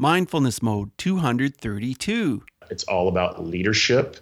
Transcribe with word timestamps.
Mindfulness 0.00 0.62
Mode 0.62 0.90
232. 0.96 2.42
It's 2.70 2.84
all 2.84 3.08
about 3.08 3.44
leadership, 3.44 4.16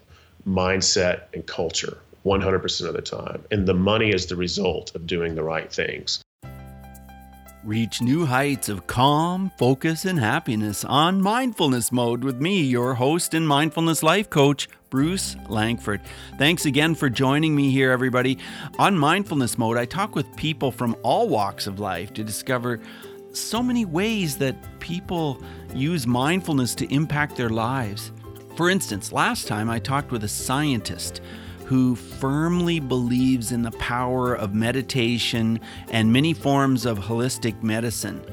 mindset, 0.45 1.33
and 1.33 1.47
culture 1.47 1.99
100% 2.27 2.89
of 2.89 2.95
the 2.95 3.01
time. 3.01 3.45
And 3.53 3.65
the 3.65 3.75
money 3.75 4.11
is 4.13 4.27
the 4.27 4.35
result 4.35 4.93
of 4.97 5.07
doing 5.07 5.37
the 5.37 5.45
right 5.45 5.73
things. 5.73 6.21
Reach 7.63 8.03
new 8.03 8.27
heights 8.27 8.69
of 8.69 8.89
calm, 8.89 9.53
focus, 9.57 10.05
and 10.05 10.19
happiness 10.19 10.85
on 10.85 11.23
Mindfulness 11.23 11.93
Mode 11.93 12.25
with 12.25 12.41
me, 12.41 12.61
your 12.63 12.95
host 12.95 13.33
and 13.33 13.47
mindfulness 13.47 14.03
life 14.03 14.29
coach, 14.29 14.69
Bruce 14.91 15.37
Langford. 15.49 16.01
Thanks 16.39 16.67
again 16.67 16.97
for 16.97 17.09
joining 17.09 17.55
me 17.55 17.71
here, 17.71 17.93
everybody. 17.93 18.39
On 18.81 18.97
Mindfulness 18.99 19.57
Mode, 19.59 19.77
I 19.77 19.85
talk 19.85 20.17
with 20.17 20.35
people 20.35 20.73
from 20.73 20.97
all 21.05 21.29
walks 21.29 21.69
of 21.69 21.79
life 21.79 22.13
to 22.15 22.25
discover 22.25 22.81
so 23.39 23.63
many 23.63 23.85
ways 23.85 24.37
that 24.39 24.57
people 24.81 25.43
use 25.75 26.07
mindfulness 26.07 26.75
to 26.77 26.93
impact 26.93 27.37
their 27.37 27.49
lives. 27.49 28.13
For 28.57 28.71
instance, 28.71 29.13
last 29.13 29.47
time 29.47 29.71
I 29.71 29.79
talked 29.79 30.11
with 30.11 30.25
a 30.25 30.29
scientist 30.29 31.21
who 31.65 31.95
firmly 31.95 32.81
believes 32.81 33.53
in 33.53 33.63
the 33.63 33.71
power 33.73 34.35
of 34.35 34.55
meditation 34.55 35.61
and 35.91 36.13
many 36.13 36.33
forms 36.33 36.87
of 36.87 36.99
holistic 36.99 37.63
medicine. 37.63 38.25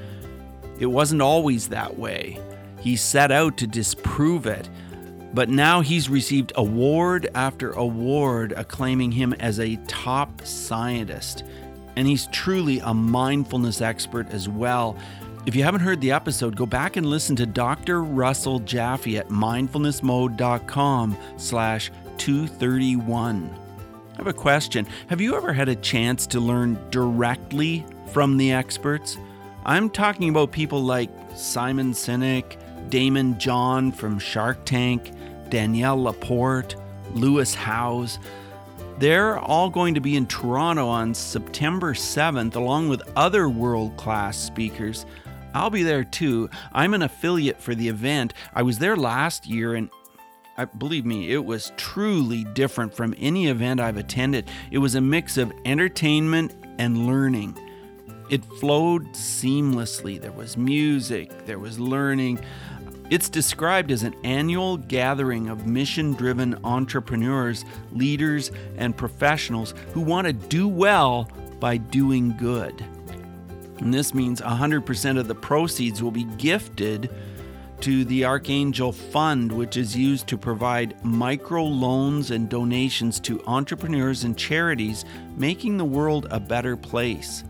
It 0.79 0.85
wasn't 0.85 1.21
always 1.21 1.67
that 1.67 1.97
way. 1.97 2.39
He 2.79 2.95
set 2.95 3.31
out 3.31 3.57
to 3.57 3.67
disprove 3.67 4.45
it, 4.45 4.69
but 5.33 5.49
now 5.49 5.81
he's 5.81 6.09
received 6.09 6.53
award 6.55 7.29
after 7.35 7.71
award 7.71 8.53
acclaiming 8.55 9.11
him 9.11 9.33
as 9.33 9.59
a 9.59 9.75
top 9.87 10.41
scientist. 10.45 11.43
And 11.95 12.07
he's 12.07 12.27
truly 12.27 12.79
a 12.79 12.93
mindfulness 12.93 13.81
expert 13.81 14.29
as 14.31 14.49
well. 14.49 14.97
If 15.45 15.55
you 15.55 15.63
haven't 15.63 15.81
heard 15.81 16.01
the 16.01 16.11
episode, 16.11 16.55
go 16.55 16.65
back 16.65 16.97
and 16.97 17.05
listen 17.05 17.35
to 17.35 17.45
Dr. 17.45 18.03
Russell 18.03 18.59
Jaffe 18.59 19.17
at 19.17 19.29
mindfulnessmode.com 19.29 21.17
slash 21.37 21.91
231. 22.17 23.49
I 24.13 24.17
have 24.17 24.27
a 24.27 24.33
question. 24.33 24.87
Have 25.07 25.21
you 25.21 25.35
ever 25.35 25.53
had 25.53 25.69
a 25.69 25.75
chance 25.75 26.25
to 26.27 26.39
learn 26.39 26.79
directly 26.89 27.85
from 28.11 28.37
the 28.37 28.53
experts? 28.53 29.17
I'm 29.65 29.89
talking 29.89 30.29
about 30.29 30.51
people 30.51 30.81
like 30.81 31.09
Simon 31.35 31.91
Sinek, 31.91 32.57
Daymond 32.89 33.37
John 33.37 33.91
from 33.91 34.17
Shark 34.17 34.63
Tank, 34.65 35.11
Danielle 35.49 36.01
Laporte, 36.01 36.75
Lewis 37.13 37.53
Howes. 37.53 38.19
They're 38.97 39.37
all 39.37 39.69
going 39.69 39.95
to 39.95 39.99
be 39.99 40.15
in 40.15 40.25
Toronto 40.25 40.87
on 40.87 41.13
September 41.13 41.93
7th, 41.93 42.55
along 42.55 42.87
with 42.87 43.01
other 43.17 43.49
world 43.49 43.97
class 43.97 44.37
speakers. 44.37 45.05
I'll 45.53 45.69
be 45.69 45.83
there 45.83 46.03
too. 46.03 46.49
I'm 46.71 46.93
an 46.93 47.01
affiliate 47.01 47.61
for 47.61 47.75
the 47.75 47.89
event. 47.89 48.33
I 48.53 48.61
was 48.61 48.79
there 48.79 48.95
last 48.95 49.47
year 49.47 49.75
and 49.75 49.89
I, 50.57 50.63
believe 50.63 51.05
me, 51.05 51.31
it 51.31 51.43
was 51.43 51.73
truly 51.75 52.45
different 52.45 52.93
from 52.93 53.13
any 53.17 53.47
event 53.47 53.81
I've 53.81 53.97
attended. 53.97 54.49
It 54.71 54.77
was 54.77 54.95
a 54.95 55.01
mix 55.01 55.37
of 55.37 55.51
entertainment 55.65 56.53
and 56.77 57.07
learning. 57.07 57.59
It 58.29 58.45
flowed 58.45 59.11
seamlessly. 59.13 60.19
There 60.19 60.31
was 60.31 60.55
music, 60.55 61.45
there 61.45 61.59
was 61.59 61.77
learning. 61.79 62.39
It's 63.09 63.29
described 63.29 63.91
as 63.91 64.03
an 64.03 64.15
annual 64.23 64.77
gathering 64.77 65.49
of 65.49 65.67
mission 65.67 66.13
driven 66.13 66.59
entrepreneurs, 66.63 67.63
leaders, 67.91 68.51
and 68.77 68.97
professionals 68.97 69.75
who 69.93 70.01
want 70.01 70.25
to 70.25 70.33
do 70.33 70.67
well 70.67 71.29
by 71.59 71.77
doing 71.77 72.35
good. 72.37 72.83
And 73.77 73.93
this 73.93 74.13
means 74.13 74.41
100% 74.41 75.19
of 75.19 75.27
the 75.27 75.35
proceeds 75.35 76.01
will 76.01 76.11
be 76.11 76.23
gifted 76.37 77.11
to 77.81 78.05
the 78.05 78.25
Archangel 78.25 78.91
Fund, 78.91 79.51
which 79.51 79.77
is 79.77 79.95
used 79.95 80.27
to 80.27 80.37
provide 80.37 81.03
micro 81.03 81.63
loans 81.63 82.31
and 82.31 82.49
donations 82.49 83.19
to 83.19 83.43
entrepreneurs 83.45 84.23
and 84.23 84.37
charities, 84.37 85.05
making 85.35 85.77
the 85.77 85.85
world 85.85 86.25
a 86.31 86.39
better 86.39 86.77
place. 86.77 87.43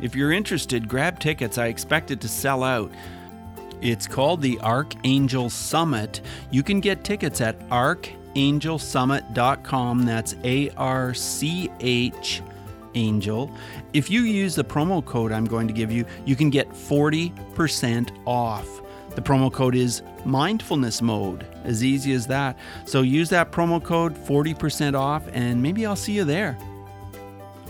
If 0.00 0.14
you're 0.14 0.32
interested, 0.32 0.88
grab 0.88 1.18
tickets. 1.18 1.58
I 1.58 1.66
expect 1.66 2.10
it 2.10 2.20
to 2.20 2.28
sell 2.28 2.62
out. 2.62 2.92
It's 3.80 4.06
called 4.06 4.42
the 4.42 4.60
Archangel 4.60 5.48
Summit. 5.50 6.20
You 6.50 6.62
can 6.62 6.80
get 6.80 7.04
tickets 7.04 7.40
at 7.40 7.58
archangelsummit.com. 7.68 10.04
That's 10.04 10.36
A 10.44 10.70
R 10.70 11.14
C 11.14 11.70
H 11.80 12.42
Angel. 12.94 13.50
If 13.92 14.08
you 14.10 14.22
use 14.22 14.54
the 14.54 14.64
promo 14.64 15.04
code 15.04 15.32
I'm 15.32 15.44
going 15.44 15.68
to 15.68 15.74
give 15.74 15.92
you, 15.92 16.06
you 16.24 16.34
can 16.36 16.48
get 16.50 16.70
40% 16.70 18.10
off. 18.26 18.80
The 19.14 19.22
promo 19.22 19.52
code 19.52 19.74
is 19.74 20.02
mindfulness 20.24 21.02
mode. 21.02 21.44
As 21.64 21.84
easy 21.84 22.12
as 22.12 22.26
that. 22.28 22.56
So 22.84 23.02
use 23.02 23.28
that 23.30 23.50
promo 23.52 23.82
code 23.82 24.14
40% 24.14 24.94
off 24.94 25.24
and 25.32 25.60
maybe 25.62 25.86
I'll 25.86 25.96
see 25.96 26.12
you 26.12 26.24
there. 26.24 26.56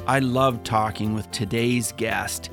I 0.08 0.20
love 0.20 0.64
talking 0.64 1.12
with 1.12 1.30
today's 1.32 1.92
guest, 1.92 2.48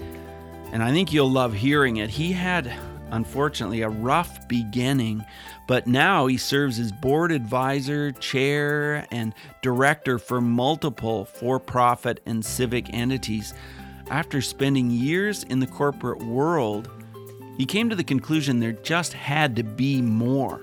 and 0.73 0.83
I 0.83 0.91
think 0.91 1.13
you'll 1.13 1.31
love 1.31 1.53
hearing 1.53 1.97
it. 1.97 2.09
He 2.09 2.33
had, 2.33 2.73
unfortunately, 3.11 3.81
a 3.81 3.89
rough 3.89 4.47
beginning, 4.47 5.23
but 5.67 5.88
now 5.88 6.27
he 6.27 6.38
serves 6.38 6.79
as 6.79 6.91
board 6.91 7.31
advisor, 7.31 8.11
chair, 8.13 9.07
and 9.11 9.33
director 9.61 10.19
for 10.19 10.41
multiple 10.41 11.25
for 11.25 11.59
profit 11.59 12.21
and 12.25 12.43
civic 12.43 12.93
entities. 12.93 13.53
After 14.09 14.41
spending 14.41 14.91
years 14.91 15.43
in 15.43 15.59
the 15.59 15.67
corporate 15.67 16.23
world, 16.23 16.89
he 17.57 17.66
came 17.66 17.89
to 17.89 17.95
the 17.95 18.03
conclusion 18.03 18.59
there 18.59 18.73
just 18.73 19.13
had 19.13 19.55
to 19.55 19.63
be 19.63 20.01
more. 20.01 20.61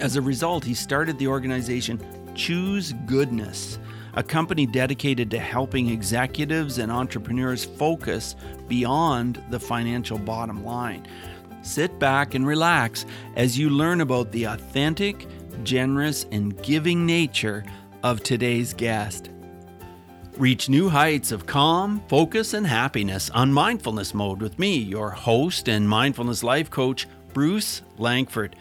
As 0.00 0.16
a 0.16 0.22
result, 0.22 0.64
he 0.64 0.74
started 0.74 1.18
the 1.18 1.26
organization 1.26 2.00
Choose 2.34 2.92
Goodness, 3.06 3.78
a 4.14 4.22
company 4.22 4.64
dedicated 4.64 5.30
to 5.32 5.38
helping 5.38 5.88
executives 5.88 6.78
and 6.78 6.90
entrepreneurs 6.90 7.64
focus 7.64 8.36
beyond 8.68 9.42
the 9.50 9.58
financial 9.58 10.18
bottom 10.18 10.64
line. 10.64 11.06
Sit 11.68 11.98
back 11.98 12.34
and 12.34 12.46
relax 12.46 13.04
as 13.36 13.58
you 13.58 13.68
learn 13.68 14.00
about 14.00 14.32
the 14.32 14.44
authentic, 14.44 15.26
generous, 15.64 16.24
and 16.32 16.60
giving 16.62 17.04
nature 17.04 17.62
of 18.02 18.22
today's 18.22 18.72
guest. 18.72 19.28
Reach 20.38 20.70
new 20.70 20.88
heights 20.88 21.30
of 21.30 21.44
calm, 21.44 22.02
focus, 22.08 22.54
and 22.54 22.66
happiness 22.66 23.28
on 23.30 23.52
mindfulness 23.52 24.14
mode 24.14 24.40
with 24.40 24.58
me, 24.58 24.78
your 24.78 25.10
host 25.10 25.68
and 25.68 25.86
mindfulness 25.86 26.42
life 26.42 26.70
coach, 26.70 27.06
Bruce 27.34 27.82
Langford. 27.98 28.56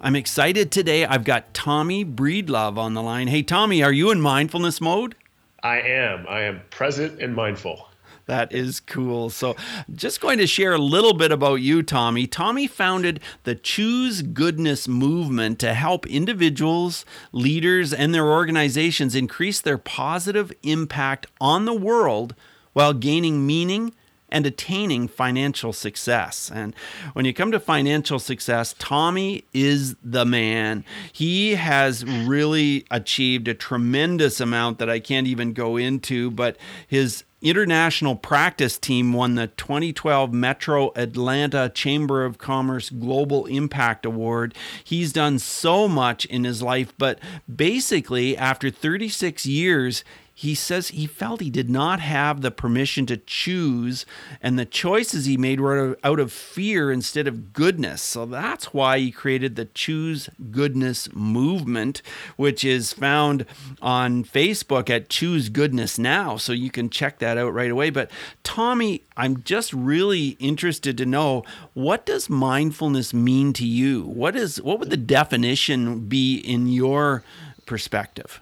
I'm 0.00 0.14
excited 0.14 0.70
today. 0.70 1.04
I've 1.04 1.24
got 1.24 1.52
Tommy 1.52 2.04
Breedlove 2.04 2.78
on 2.78 2.94
the 2.94 3.02
line. 3.02 3.26
Hey, 3.26 3.42
Tommy, 3.42 3.82
are 3.82 3.92
you 3.92 4.12
in 4.12 4.20
mindfulness 4.20 4.80
mode? 4.80 5.16
I 5.64 5.80
am. 5.80 6.26
I 6.28 6.42
am 6.42 6.62
present 6.70 7.20
and 7.20 7.34
mindful. 7.34 7.88
That 8.26 8.52
is 8.52 8.80
cool. 8.80 9.30
So, 9.30 9.56
just 9.92 10.20
going 10.20 10.38
to 10.38 10.46
share 10.46 10.72
a 10.72 10.78
little 10.78 11.14
bit 11.14 11.32
about 11.32 11.56
you, 11.56 11.82
Tommy. 11.82 12.26
Tommy 12.26 12.66
founded 12.66 13.20
the 13.44 13.54
Choose 13.54 14.22
Goodness 14.22 14.86
movement 14.86 15.58
to 15.60 15.74
help 15.74 16.06
individuals, 16.06 17.04
leaders, 17.32 17.92
and 17.92 18.14
their 18.14 18.30
organizations 18.30 19.14
increase 19.14 19.60
their 19.60 19.78
positive 19.78 20.52
impact 20.62 21.26
on 21.40 21.64
the 21.64 21.74
world 21.74 22.34
while 22.72 22.94
gaining 22.94 23.46
meaning 23.46 23.92
and 24.32 24.46
attaining 24.46 25.06
financial 25.06 25.72
success. 25.72 26.50
And 26.52 26.74
when 27.12 27.26
you 27.26 27.34
come 27.34 27.52
to 27.52 27.60
financial 27.60 28.18
success, 28.18 28.74
Tommy 28.78 29.44
is 29.52 29.94
the 30.02 30.24
man. 30.24 30.84
He 31.12 31.54
has 31.54 32.04
really 32.04 32.86
achieved 32.90 33.46
a 33.46 33.54
tremendous 33.54 34.40
amount 34.40 34.78
that 34.78 34.88
I 34.88 35.00
can't 35.00 35.26
even 35.26 35.52
go 35.52 35.76
into, 35.76 36.30
but 36.30 36.56
his 36.88 37.24
international 37.42 38.14
practice 38.14 38.78
team 38.78 39.12
won 39.12 39.34
the 39.34 39.48
2012 39.48 40.32
Metro 40.32 40.92
Atlanta 40.94 41.68
Chamber 41.68 42.24
of 42.24 42.38
Commerce 42.38 42.88
Global 42.88 43.46
Impact 43.46 44.06
Award. 44.06 44.54
He's 44.82 45.12
done 45.12 45.38
so 45.38 45.88
much 45.88 46.24
in 46.24 46.44
his 46.44 46.62
life, 46.62 46.92
but 46.96 47.18
basically, 47.54 48.36
after 48.36 48.70
36 48.70 49.44
years, 49.44 50.04
he 50.42 50.56
says 50.56 50.88
he 50.88 51.06
felt 51.06 51.40
he 51.40 51.50
did 51.50 51.70
not 51.70 52.00
have 52.00 52.40
the 52.40 52.50
permission 52.50 53.06
to 53.06 53.16
choose, 53.16 54.04
and 54.42 54.58
the 54.58 54.64
choices 54.64 55.24
he 55.24 55.36
made 55.36 55.60
were 55.60 55.96
out 56.02 56.18
of 56.18 56.32
fear 56.32 56.90
instead 56.90 57.28
of 57.28 57.52
goodness. 57.52 58.02
So 58.02 58.26
that's 58.26 58.74
why 58.74 58.98
he 58.98 59.12
created 59.12 59.54
the 59.54 59.66
Choose 59.66 60.28
Goodness 60.50 61.08
movement, 61.14 62.02
which 62.34 62.64
is 62.64 62.92
found 62.92 63.46
on 63.80 64.24
Facebook 64.24 64.90
at 64.90 65.08
Choose 65.08 65.48
Goodness 65.48 65.96
Now. 65.96 66.36
So 66.38 66.52
you 66.52 66.72
can 66.72 66.90
check 66.90 67.20
that 67.20 67.38
out 67.38 67.54
right 67.54 67.70
away. 67.70 67.90
But 67.90 68.10
Tommy, 68.42 69.04
I'm 69.16 69.44
just 69.44 69.72
really 69.72 70.30
interested 70.40 70.98
to 70.98 71.06
know 71.06 71.44
what 71.72 72.04
does 72.04 72.28
mindfulness 72.28 73.14
mean 73.14 73.52
to 73.52 73.64
you? 73.64 74.02
What 74.02 74.34
is 74.34 74.60
what 74.60 74.80
would 74.80 74.90
the 74.90 74.96
definition 74.96 76.08
be 76.08 76.38
in 76.38 76.66
your 76.66 77.22
perspective? 77.64 78.40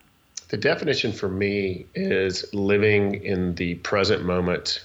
The 0.51 0.57
definition 0.57 1.13
for 1.13 1.29
me 1.29 1.87
is 1.95 2.53
living 2.53 3.25
in 3.25 3.55
the 3.55 3.77
present 3.77 4.25
moment 4.25 4.85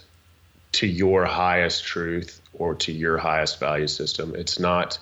to 0.73 0.85
your 0.85 1.25
highest 1.25 1.85
truth 1.85 2.39
or 2.53 2.75
to 2.75 2.91
your 2.91 3.17
highest 3.17 3.59
value 3.59 3.87
system. 3.87 4.35
It's 4.35 4.59
not 4.59 4.99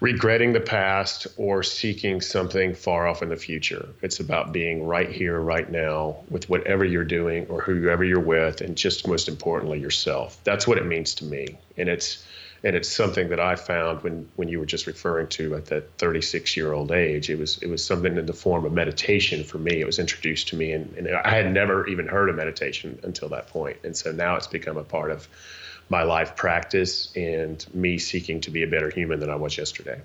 regretting 0.00 0.52
the 0.52 0.60
past 0.60 1.28
or 1.36 1.62
seeking 1.62 2.20
something 2.20 2.74
far 2.74 3.06
off 3.06 3.22
in 3.22 3.28
the 3.28 3.36
future. 3.36 3.88
It's 4.02 4.18
about 4.18 4.52
being 4.52 4.84
right 4.84 5.10
here, 5.10 5.38
right 5.38 5.70
now, 5.70 6.16
with 6.28 6.48
whatever 6.48 6.84
you're 6.84 7.04
doing 7.04 7.46
or 7.46 7.60
whoever 7.60 8.02
you're 8.02 8.18
with, 8.18 8.60
and 8.60 8.76
just 8.76 9.06
most 9.06 9.28
importantly, 9.28 9.78
yourself. 9.78 10.40
That's 10.42 10.66
what 10.66 10.78
it 10.78 10.86
means 10.86 11.14
to 11.16 11.24
me. 11.24 11.56
And 11.76 11.88
it's 11.88 12.24
and 12.64 12.74
it's 12.74 12.88
something 12.88 13.28
that 13.28 13.40
I 13.40 13.56
found 13.56 14.02
when 14.02 14.28
when 14.36 14.48
you 14.48 14.58
were 14.58 14.66
just 14.66 14.86
referring 14.86 15.28
to 15.28 15.54
at 15.54 15.66
that 15.66 15.96
36 15.98 16.56
year 16.56 16.72
old 16.72 16.90
age. 16.90 17.30
It 17.30 17.38
was 17.38 17.58
it 17.58 17.68
was 17.68 17.84
something 17.84 18.16
in 18.16 18.26
the 18.26 18.32
form 18.32 18.64
of 18.64 18.72
meditation 18.72 19.44
for 19.44 19.58
me. 19.58 19.80
It 19.80 19.86
was 19.86 19.98
introduced 19.98 20.48
to 20.48 20.56
me, 20.56 20.72
and, 20.72 20.92
and 20.96 21.08
I 21.08 21.34
had 21.34 21.52
never 21.52 21.86
even 21.86 22.06
heard 22.06 22.28
of 22.28 22.36
meditation 22.36 22.98
until 23.02 23.28
that 23.30 23.48
point. 23.48 23.78
And 23.84 23.96
so 23.96 24.12
now 24.12 24.36
it's 24.36 24.46
become 24.46 24.76
a 24.76 24.84
part 24.84 25.10
of 25.10 25.28
my 25.88 26.02
life 26.02 26.36
practice 26.36 27.14
and 27.16 27.64
me 27.72 27.98
seeking 27.98 28.40
to 28.42 28.50
be 28.50 28.62
a 28.62 28.66
better 28.66 28.90
human 28.90 29.20
than 29.20 29.30
I 29.30 29.36
was 29.36 29.56
yesterday. 29.56 30.00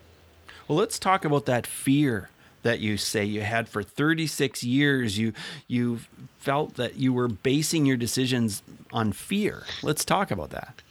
Well, 0.68 0.78
let's 0.78 0.98
talk 0.98 1.26
about 1.26 1.46
that 1.48 1.68
fear 1.68 2.30
that 2.62 2.80
you 2.80 2.96
say 2.96 3.26
you 3.26 3.42
had 3.42 3.68
for 3.68 3.84
36 3.84 4.64
years. 4.64 5.18
You 5.18 5.34
you 5.68 6.00
felt 6.38 6.76
that 6.76 6.96
you 6.96 7.14
were 7.14 7.28
basing 7.28 7.86
your 7.86 7.98
decisions 7.98 8.62
on 8.92 9.12
fear. 9.12 9.64
Let's 9.82 10.06
talk 10.06 10.30
about 10.30 10.52
that. 10.52 10.82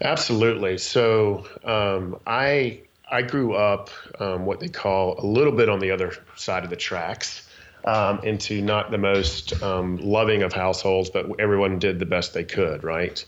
Absolutely. 0.00 0.78
So 0.78 1.46
um, 1.64 2.18
I 2.26 2.80
I 3.10 3.22
grew 3.22 3.54
up 3.54 3.90
um, 4.18 4.46
what 4.46 4.60
they 4.60 4.68
call 4.68 5.18
a 5.18 5.26
little 5.26 5.52
bit 5.52 5.68
on 5.68 5.80
the 5.80 5.90
other 5.90 6.12
side 6.36 6.64
of 6.64 6.70
the 6.70 6.76
tracks. 6.76 7.46
Um, 7.82 8.20
into 8.24 8.60
not 8.60 8.90
the 8.90 8.98
most 8.98 9.62
um, 9.62 9.96
loving 9.96 10.42
of 10.42 10.52
households, 10.52 11.08
but 11.08 11.40
everyone 11.40 11.78
did 11.78 11.98
the 11.98 12.04
best 12.04 12.34
they 12.34 12.44
could, 12.44 12.84
right? 12.84 13.24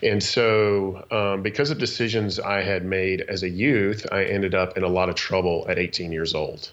And 0.00 0.22
so, 0.22 1.04
um, 1.10 1.42
because 1.42 1.70
of 1.70 1.78
decisions 1.78 2.38
I 2.38 2.62
had 2.62 2.84
made 2.84 3.22
as 3.22 3.42
a 3.42 3.48
youth, 3.48 4.06
I 4.12 4.26
ended 4.26 4.54
up 4.54 4.76
in 4.76 4.84
a 4.84 4.88
lot 4.88 5.08
of 5.08 5.16
trouble 5.16 5.66
at 5.68 5.76
18 5.76 6.12
years 6.12 6.36
old. 6.36 6.70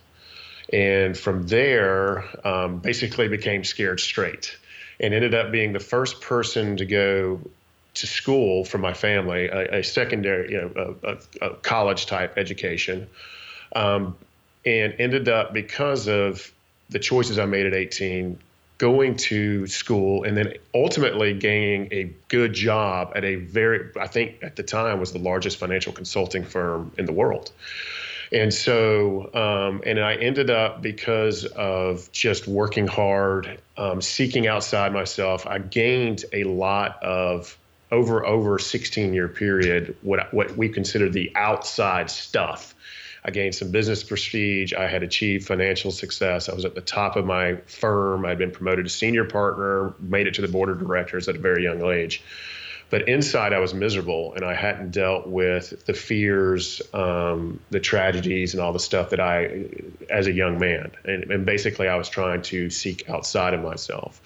And 0.72 1.18
from 1.18 1.48
there, 1.48 2.24
um, 2.46 2.80
basically 2.80 3.28
became 3.28 3.64
scared 3.64 4.00
straight 4.00 4.56
and 5.00 5.14
ended 5.14 5.34
up 5.34 5.52
being 5.52 5.74
the 5.74 5.80
first 5.80 6.22
person 6.22 6.78
to 6.78 6.86
go 6.86 7.40
to 8.02 8.08
school 8.08 8.66
for 8.66 8.78
my 8.78 8.94
family, 8.94 9.48
a, 9.48 9.80
a 9.80 9.84
secondary, 9.84 10.52
you 10.52 10.62
know, 10.62 10.96
a, 11.04 11.12
a, 11.12 11.50
a 11.50 11.56
college 11.56 12.06
type 12.06 12.38
education, 12.38 13.08
um, 13.76 14.16
and 14.66 14.96
ended 15.00 15.30
up 15.30 15.54
because 15.54 16.08
of 16.08 16.52
the 16.90 17.00
choices 17.00 17.38
I 17.40 17.46
made 17.46 17.66
at 17.66 17.74
18, 17.74 18.40
going 18.78 19.16
to 19.16 19.66
school 19.66 20.24
and 20.24 20.38
then 20.38 20.54
ultimately 20.74 21.34
gaining 21.34 21.92
a 21.92 22.14
good 22.28 22.54
job 22.54 23.12
at 23.16 23.24
a 23.24 23.36
very, 23.36 23.90
I 24.00 24.08
think 24.08 24.44
at 24.44 24.56
the 24.56 24.64
time 24.64 25.00
was 25.00 25.14
the 25.14 25.20
largest 25.20 25.58
financial 25.58 25.92
consulting 25.92 26.44
firm 26.44 26.92
in 26.98 27.06
the 27.06 27.14
world. 27.14 27.52
And 28.32 28.54
so, 28.54 29.34
um, 29.34 29.82
and 29.86 30.00
I 30.00 30.16
ended 30.16 30.50
up 30.50 30.82
because 30.82 31.46
of 31.46 32.12
just 32.12 32.48
working 32.48 32.86
hard, 32.86 33.60
um, 33.78 34.02
seeking 34.02 34.48
outside 34.48 34.92
myself, 34.92 35.48
I 35.48 35.60
gained 35.60 36.26
a 36.34 36.44
lot 36.44 37.02
of 37.02 37.58
over 37.92 38.26
over 38.26 38.60
16 38.60 39.14
year 39.14 39.28
period 39.28 39.96
what 40.02 40.34
what 40.34 40.58
we 40.58 40.70
consider 40.70 41.10
the 41.10 41.32
outside 41.36 42.10
stuff. 42.10 42.76
I 43.24 43.32
gained 43.32 43.56
some 43.56 43.72
business 43.72 44.04
prestige. 44.04 44.74
I 44.74 44.88
had 44.88 45.04
achieved 45.04 45.48
financial 45.48 45.92
success. 45.92 46.48
I 46.48 46.54
was 46.54 46.64
at 46.64 46.76
the 46.76 46.82
top 46.82 47.18
of 47.18 47.26
my 47.26 47.56
firm. 47.66 48.26
I'd 48.26 48.38
been 48.38 48.52
promoted 48.52 48.86
to 48.86 48.90
senior 48.90 49.26
partner, 49.26 49.94
made 50.00 50.28
it 50.28 50.36
to 50.36 50.42
the 50.42 50.48
board 50.48 50.70
of 50.70 50.80
directors 50.80 51.28
at 51.28 51.36
a 51.36 51.40
very 51.40 51.64
young 51.64 51.82
age. 51.84 52.24
But 52.90 53.10
inside, 53.10 53.52
I 53.52 53.60
was 53.60 53.74
miserable, 53.74 54.34
and 54.34 54.46
I 54.46 54.54
hadn't 54.54 54.92
dealt 54.92 55.28
with 55.28 55.86
the 55.86 55.94
fears, 55.94 56.82
um, 56.94 57.60
the 57.70 57.82
tragedies, 57.82 58.54
and 58.54 58.64
all 58.64 58.72
the 58.72 58.80
stuff 58.80 59.10
that 59.10 59.20
I, 59.20 59.66
as 60.10 60.28
a 60.28 60.32
young 60.32 60.58
man. 60.58 60.92
And, 61.04 61.30
and 61.30 61.46
basically, 61.46 61.90
I 61.90 61.96
was 61.96 62.08
trying 62.08 62.44
to 62.44 62.70
seek 62.70 63.10
outside 63.10 63.54
of 63.54 63.62
myself. 63.62 64.22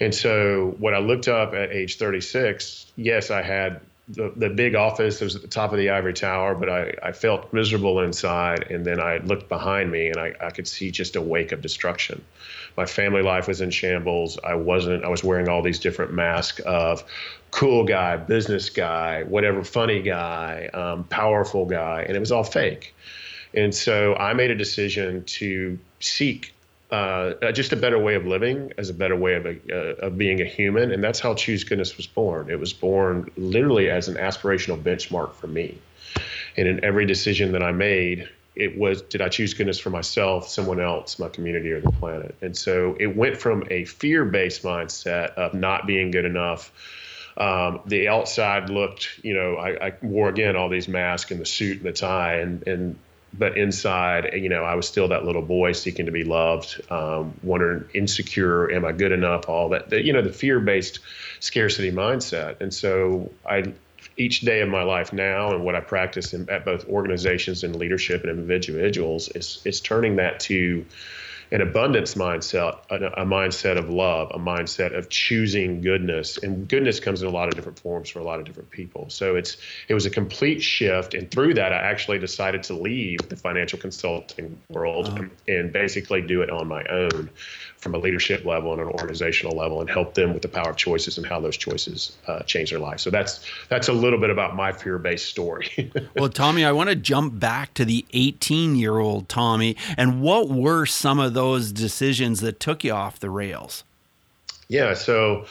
And 0.00 0.14
so, 0.14 0.76
when 0.78 0.94
I 0.94 0.98
looked 0.98 1.28
up 1.28 1.54
at 1.54 1.72
age 1.72 1.98
36, 1.98 2.92
yes, 2.96 3.30
I 3.30 3.42
had 3.42 3.80
the, 4.08 4.32
the 4.34 4.48
big 4.48 4.74
office. 4.74 5.20
It 5.20 5.24
was 5.24 5.36
at 5.36 5.42
the 5.42 5.48
top 5.48 5.72
of 5.72 5.78
the 5.78 5.90
ivory 5.90 6.14
tower, 6.14 6.54
but 6.54 6.68
I, 6.68 6.94
I 7.02 7.12
felt 7.12 7.52
miserable 7.52 8.00
inside. 8.00 8.70
And 8.70 8.84
then 8.84 9.00
I 9.00 9.18
looked 9.18 9.48
behind 9.48 9.90
me 9.90 10.08
and 10.08 10.18
I, 10.18 10.34
I 10.40 10.50
could 10.50 10.66
see 10.66 10.90
just 10.90 11.16
a 11.16 11.20
wake 11.20 11.52
of 11.52 11.60
destruction. 11.60 12.24
My 12.76 12.86
family 12.86 13.22
life 13.22 13.48
was 13.48 13.60
in 13.60 13.70
shambles. 13.70 14.38
I 14.42 14.54
wasn't, 14.54 15.04
I 15.04 15.08
was 15.08 15.22
wearing 15.22 15.48
all 15.48 15.62
these 15.62 15.78
different 15.78 16.14
masks 16.14 16.60
of 16.60 17.04
cool 17.50 17.84
guy, 17.84 18.16
business 18.16 18.70
guy, 18.70 19.24
whatever, 19.24 19.62
funny 19.62 20.00
guy, 20.02 20.68
um, 20.72 21.04
powerful 21.04 21.66
guy, 21.66 22.02
and 22.06 22.16
it 22.16 22.20
was 22.20 22.32
all 22.32 22.44
fake. 22.44 22.94
And 23.54 23.74
so 23.74 24.14
I 24.14 24.34
made 24.34 24.50
a 24.50 24.54
decision 24.54 25.24
to 25.24 25.78
seek 26.00 26.54
uh, 26.90 27.34
uh, 27.42 27.52
just 27.52 27.72
a 27.72 27.76
better 27.76 27.98
way 27.98 28.14
of 28.14 28.26
living 28.26 28.72
as 28.78 28.88
a 28.88 28.94
better 28.94 29.16
way 29.16 29.34
of, 29.34 29.46
a, 29.46 29.58
uh, 29.70 30.06
of 30.06 30.18
being 30.18 30.40
a 30.40 30.44
human. 30.44 30.90
And 30.90 31.04
that's 31.04 31.20
how 31.20 31.34
Choose 31.34 31.64
Goodness 31.64 31.96
was 31.96 32.06
born. 32.06 32.50
It 32.50 32.58
was 32.58 32.72
born 32.72 33.30
literally 33.36 33.90
as 33.90 34.08
an 34.08 34.16
aspirational 34.16 34.82
benchmark 34.82 35.34
for 35.34 35.46
me. 35.48 35.78
And 36.56 36.66
in 36.66 36.82
every 36.84 37.06
decision 37.06 37.52
that 37.52 37.62
I 37.62 37.72
made, 37.72 38.28
it 38.58 38.76
was 38.76 39.02
did 39.02 39.22
I 39.22 39.28
choose 39.28 39.54
goodness 39.54 39.78
for 39.78 39.90
myself, 39.90 40.48
someone 40.48 40.80
else, 40.80 41.18
my 41.18 41.28
community, 41.28 41.70
or 41.70 41.80
the 41.80 41.92
planet? 41.92 42.34
And 42.42 42.56
so 42.56 42.96
it 42.98 43.16
went 43.16 43.36
from 43.36 43.64
a 43.70 43.84
fear 43.84 44.24
based 44.24 44.64
mindset 44.64 45.34
of 45.34 45.54
not 45.54 45.86
being 45.86 46.10
good 46.10 46.24
enough. 46.24 46.72
Um, 47.36 47.80
the 47.86 48.08
outside 48.08 48.68
looked, 48.68 49.20
you 49.22 49.32
know, 49.32 49.54
I, 49.54 49.86
I, 49.86 49.92
wore 50.02 50.28
again 50.28 50.56
all 50.56 50.68
these 50.68 50.88
masks 50.88 51.30
and 51.30 51.40
the 51.40 51.46
suit 51.46 51.76
and 51.76 51.86
the 51.86 51.92
tie, 51.92 52.38
and 52.38 52.66
and 52.66 52.98
but 53.32 53.56
inside, 53.56 54.30
you 54.34 54.48
know, 54.48 54.64
I 54.64 54.74
was 54.74 54.88
still 54.88 55.08
that 55.08 55.24
little 55.24 55.42
boy 55.42 55.72
seeking 55.72 56.06
to 56.06 56.12
be 56.12 56.24
loved, 56.24 56.80
um, 56.90 57.34
wondering, 57.42 57.84
insecure, 57.94 58.70
am 58.72 58.84
I 58.84 58.92
good 58.92 59.12
enough? 59.12 59.48
All 59.48 59.68
that, 59.70 59.90
the, 59.90 60.02
you 60.02 60.12
know, 60.12 60.22
the 60.22 60.32
fear-based 60.32 61.00
scarcity 61.40 61.92
mindset. 61.92 62.60
And 62.60 62.72
so, 62.72 63.30
I, 63.48 63.72
each 64.16 64.40
day 64.40 64.60
of 64.60 64.68
my 64.68 64.82
life 64.82 65.12
now, 65.12 65.54
and 65.54 65.64
what 65.64 65.74
I 65.74 65.80
practice 65.80 66.34
in, 66.34 66.48
at 66.50 66.64
both 66.64 66.88
organizations 66.88 67.62
and 67.64 67.76
leadership 67.76 68.22
and 68.22 68.30
individuals, 68.30 69.28
is 69.28 69.60
is 69.64 69.80
turning 69.80 70.16
that 70.16 70.40
to 70.40 70.84
an 71.50 71.60
abundance 71.60 72.14
mindset, 72.14 72.78
a, 72.90 73.22
a, 73.22 73.24
mindset 73.24 73.78
of 73.78 73.88
love, 73.88 74.30
a 74.34 74.38
mindset 74.38 74.96
of 74.96 75.08
choosing 75.08 75.80
goodness, 75.80 76.38
and 76.38 76.68
goodness 76.68 77.00
comes 77.00 77.22
in 77.22 77.28
a 77.28 77.30
lot 77.30 77.48
of 77.48 77.54
different 77.54 77.78
forms 77.78 78.10
for 78.10 78.18
a 78.18 78.24
lot 78.24 78.38
of 78.38 78.44
different 78.44 78.70
people. 78.70 79.08
So 79.08 79.36
it's 79.36 79.56
it 79.88 79.94
was 79.94 80.06
a 80.06 80.10
complete 80.10 80.62
shift, 80.62 81.14
and 81.14 81.30
through 81.30 81.54
that, 81.54 81.72
I 81.72 81.76
actually 81.76 82.18
decided 82.18 82.62
to 82.64 82.74
leave 82.74 83.20
the 83.28 83.36
financial 83.36 83.78
consulting 83.78 84.58
world 84.68 85.08
and, 85.08 85.30
and 85.46 85.72
basically 85.72 86.22
do 86.22 86.42
it 86.42 86.50
on 86.50 86.68
my 86.68 86.84
own 86.84 87.30
from 87.78 87.94
a 87.94 87.98
leadership 87.98 88.44
level 88.44 88.72
and 88.72 88.82
an 88.82 88.88
organizational 88.88 89.56
level 89.56 89.80
and 89.80 89.88
help 89.88 90.14
them 90.14 90.32
with 90.32 90.42
the 90.42 90.48
power 90.48 90.70
of 90.70 90.76
choices 90.76 91.16
and 91.16 91.26
how 91.26 91.40
those 91.40 91.56
choices 91.56 92.16
uh, 92.26 92.40
change 92.40 92.70
their 92.70 92.78
life. 92.78 93.00
So 93.00 93.10
that's 93.10 93.44
that's 93.68 93.88
a 93.88 93.92
little 93.92 94.18
bit 94.18 94.30
about 94.30 94.56
my 94.56 94.72
fear-based 94.72 95.26
story. 95.26 95.92
well, 96.16 96.28
Tommy, 96.28 96.64
I 96.64 96.72
want 96.72 96.90
to 96.90 96.96
jump 96.96 97.38
back 97.38 97.74
to 97.74 97.84
the 97.84 98.04
18-year-old 98.12 99.28
Tommy 99.28 99.76
and 99.96 100.20
what 100.20 100.48
were 100.48 100.86
some 100.86 101.18
of 101.18 101.34
those 101.34 101.72
decisions 101.72 102.40
that 102.40 102.60
took 102.60 102.84
you 102.84 102.92
off 102.92 103.20
the 103.20 103.30
rails? 103.30 103.84
Yeah, 104.68 104.94
so 104.94 105.46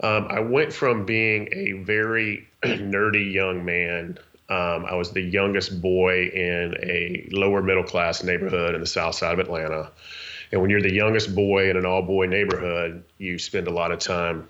um, 0.00 0.26
I 0.28 0.40
went 0.40 0.72
from 0.72 1.04
being 1.04 1.48
a 1.52 1.72
very 1.84 2.48
nerdy 2.62 3.32
young 3.32 3.64
man 3.64 4.18
um, 4.50 4.86
I 4.86 4.94
was 4.94 5.10
the 5.10 5.20
youngest 5.20 5.82
boy 5.82 6.28
in 6.28 6.74
a 6.82 7.28
lower 7.30 7.60
middle 7.60 7.82
class 7.82 8.24
neighborhood 8.24 8.74
in 8.74 8.80
the 8.80 8.86
south 8.86 9.14
side 9.14 9.34
of 9.34 9.40
Atlanta. 9.40 9.90
And 10.52 10.60
when 10.60 10.70
you're 10.70 10.82
the 10.82 10.92
youngest 10.92 11.34
boy 11.34 11.70
in 11.70 11.76
an 11.76 11.86
all 11.86 12.02
boy 12.02 12.26
neighborhood, 12.26 13.04
you 13.18 13.38
spend 13.38 13.66
a 13.66 13.72
lot 13.72 13.92
of 13.92 13.98
time 13.98 14.48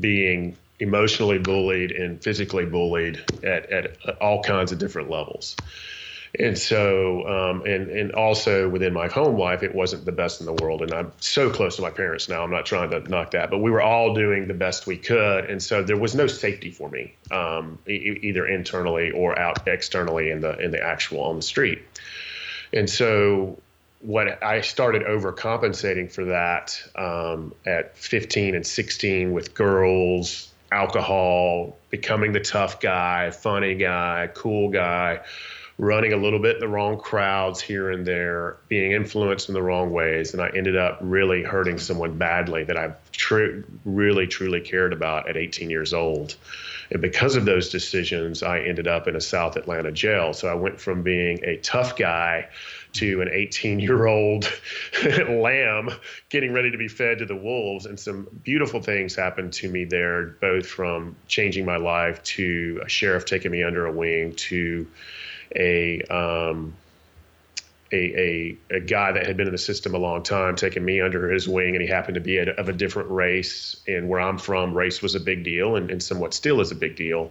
being 0.00 0.56
emotionally 0.78 1.38
bullied 1.38 1.92
and 1.92 2.22
physically 2.22 2.66
bullied 2.66 3.24
at, 3.42 3.70
at 3.70 3.96
all 4.20 4.42
kinds 4.42 4.72
of 4.72 4.78
different 4.78 5.10
levels. 5.10 5.56
And 6.38 6.58
so, 6.58 7.26
um, 7.26 7.62
and 7.64 7.88
and 7.88 8.12
also 8.12 8.68
within 8.68 8.92
my 8.92 9.08
home 9.08 9.38
life, 9.38 9.62
it 9.62 9.74
wasn't 9.74 10.04
the 10.04 10.12
best 10.12 10.40
in 10.40 10.46
the 10.46 10.52
world. 10.52 10.82
And 10.82 10.92
I'm 10.92 11.12
so 11.18 11.48
close 11.48 11.76
to 11.76 11.82
my 11.82 11.90
parents 11.90 12.28
now. 12.28 12.42
I'm 12.42 12.50
not 12.50 12.66
trying 12.66 12.90
to 12.90 13.00
knock 13.08 13.30
that, 13.30 13.50
but 13.50 13.58
we 13.58 13.70
were 13.70 13.80
all 13.80 14.12
doing 14.12 14.46
the 14.46 14.52
best 14.54 14.86
we 14.86 14.98
could, 14.98 15.46
and 15.46 15.62
so 15.62 15.82
there 15.82 15.96
was 15.96 16.14
no 16.14 16.26
safety 16.26 16.70
for 16.70 16.90
me, 16.90 17.14
um, 17.30 17.78
e- 17.88 18.18
either 18.22 18.46
internally 18.46 19.12
or 19.12 19.38
out 19.38 19.66
externally 19.66 20.30
in 20.30 20.40
the 20.40 20.58
in 20.58 20.72
the 20.72 20.82
actual 20.82 21.20
on 21.20 21.36
the 21.36 21.42
street. 21.42 21.82
And 22.72 22.90
so 22.90 23.58
what 24.06 24.40
I 24.40 24.60
started 24.60 25.02
overcompensating 25.02 26.12
for 26.12 26.26
that 26.26 26.80
um, 26.94 27.52
at 27.66 27.98
15 27.98 28.54
and 28.54 28.64
16 28.64 29.32
with 29.32 29.52
girls, 29.52 30.52
alcohol, 30.70 31.76
becoming 31.90 32.32
the 32.32 32.38
tough 32.38 32.78
guy, 32.78 33.32
funny 33.32 33.74
guy, 33.74 34.30
cool 34.32 34.68
guy, 34.68 35.22
running 35.76 36.12
a 36.12 36.16
little 36.16 36.38
bit 36.38 36.54
in 36.54 36.60
the 36.60 36.68
wrong 36.68 37.00
crowds 37.00 37.60
here 37.60 37.90
and 37.90 38.06
there, 38.06 38.58
being 38.68 38.92
influenced 38.92 39.48
in 39.48 39.54
the 39.54 39.62
wrong 39.62 39.90
ways, 39.90 40.34
and 40.34 40.40
I 40.40 40.50
ended 40.50 40.76
up 40.76 40.98
really 41.00 41.42
hurting 41.42 41.78
someone 41.78 42.16
badly 42.16 42.62
that 42.62 42.76
I 42.76 42.92
tr- 43.10 43.62
really 43.84 44.28
truly 44.28 44.60
cared 44.60 44.92
about 44.92 45.28
at 45.28 45.36
18 45.36 45.68
years 45.68 45.92
old. 45.92 46.36
And 46.92 47.02
because 47.02 47.34
of 47.34 47.44
those 47.44 47.70
decisions, 47.70 48.44
I 48.44 48.60
ended 48.60 48.86
up 48.86 49.08
in 49.08 49.16
a 49.16 49.20
South 49.20 49.56
Atlanta 49.56 49.90
jail. 49.90 50.32
So 50.32 50.46
I 50.46 50.54
went 50.54 50.80
from 50.80 51.02
being 51.02 51.44
a 51.44 51.56
tough 51.56 51.96
guy 51.96 52.48
to 52.96 53.20
an 53.22 53.28
18 53.32 53.80
year 53.80 54.06
old 54.06 54.50
lamb 55.28 55.90
getting 56.28 56.52
ready 56.52 56.70
to 56.70 56.78
be 56.78 56.88
fed 56.88 57.18
to 57.18 57.26
the 57.26 57.36
wolves. 57.36 57.86
And 57.86 57.98
some 57.98 58.28
beautiful 58.42 58.80
things 58.80 59.14
happened 59.14 59.52
to 59.54 59.68
me 59.68 59.84
there, 59.84 60.26
both 60.26 60.66
from 60.66 61.16
changing 61.28 61.64
my 61.64 61.76
life 61.76 62.22
to 62.24 62.82
a 62.84 62.88
sheriff 62.88 63.24
taking 63.24 63.50
me 63.50 63.62
under 63.62 63.86
a 63.86 63.92
wing 63.92 64.34
to 64.36 64.86
a, 65.54 66.00
um, 66.02 66.74
a, 67.92 67.96
a, 67.96 68.76
a, 68.76 68.80
guy 68.80 69.12
that 69.12 69.26
had 69.26 69.36
been 69.36 69.46
in 69.46 69.52
the 69.52 69.58
system 69.58 69.94
a 69.94 69.98
long 69.98 70.22
time 70.24 70.56
taking 70.56 70.84
me 70.84 71.00
under 71.00 71.30
his 71.30 71.48
wing, 71.48 71.76
and 71.76 71.82
he 71.82 71.88
happened 71.88 72.16
to 72.16 72.20
be 72.20 72.38
a, 72.38 72.50
of 72.50 72.68
a 72.68 72.72
different 72.72 73.10
race. 73.10 73.76
And 73.86 74.08
where 74.08 74.20
I'm 74.20 74.38
from, 74.38 74.76
race 74.76 75.00
was 75.02 75.14
a 75.14 75.20
big 75.20 75.44
deal, 75.44 75.76
and, 75.76 75.90
and 75.90 76.02
somewhat 76.02 76.34
still 76.34 76.60
is 76.60 76.72
a 76.72 76.74
big 76.74 76.96
deal. 76.96 77.30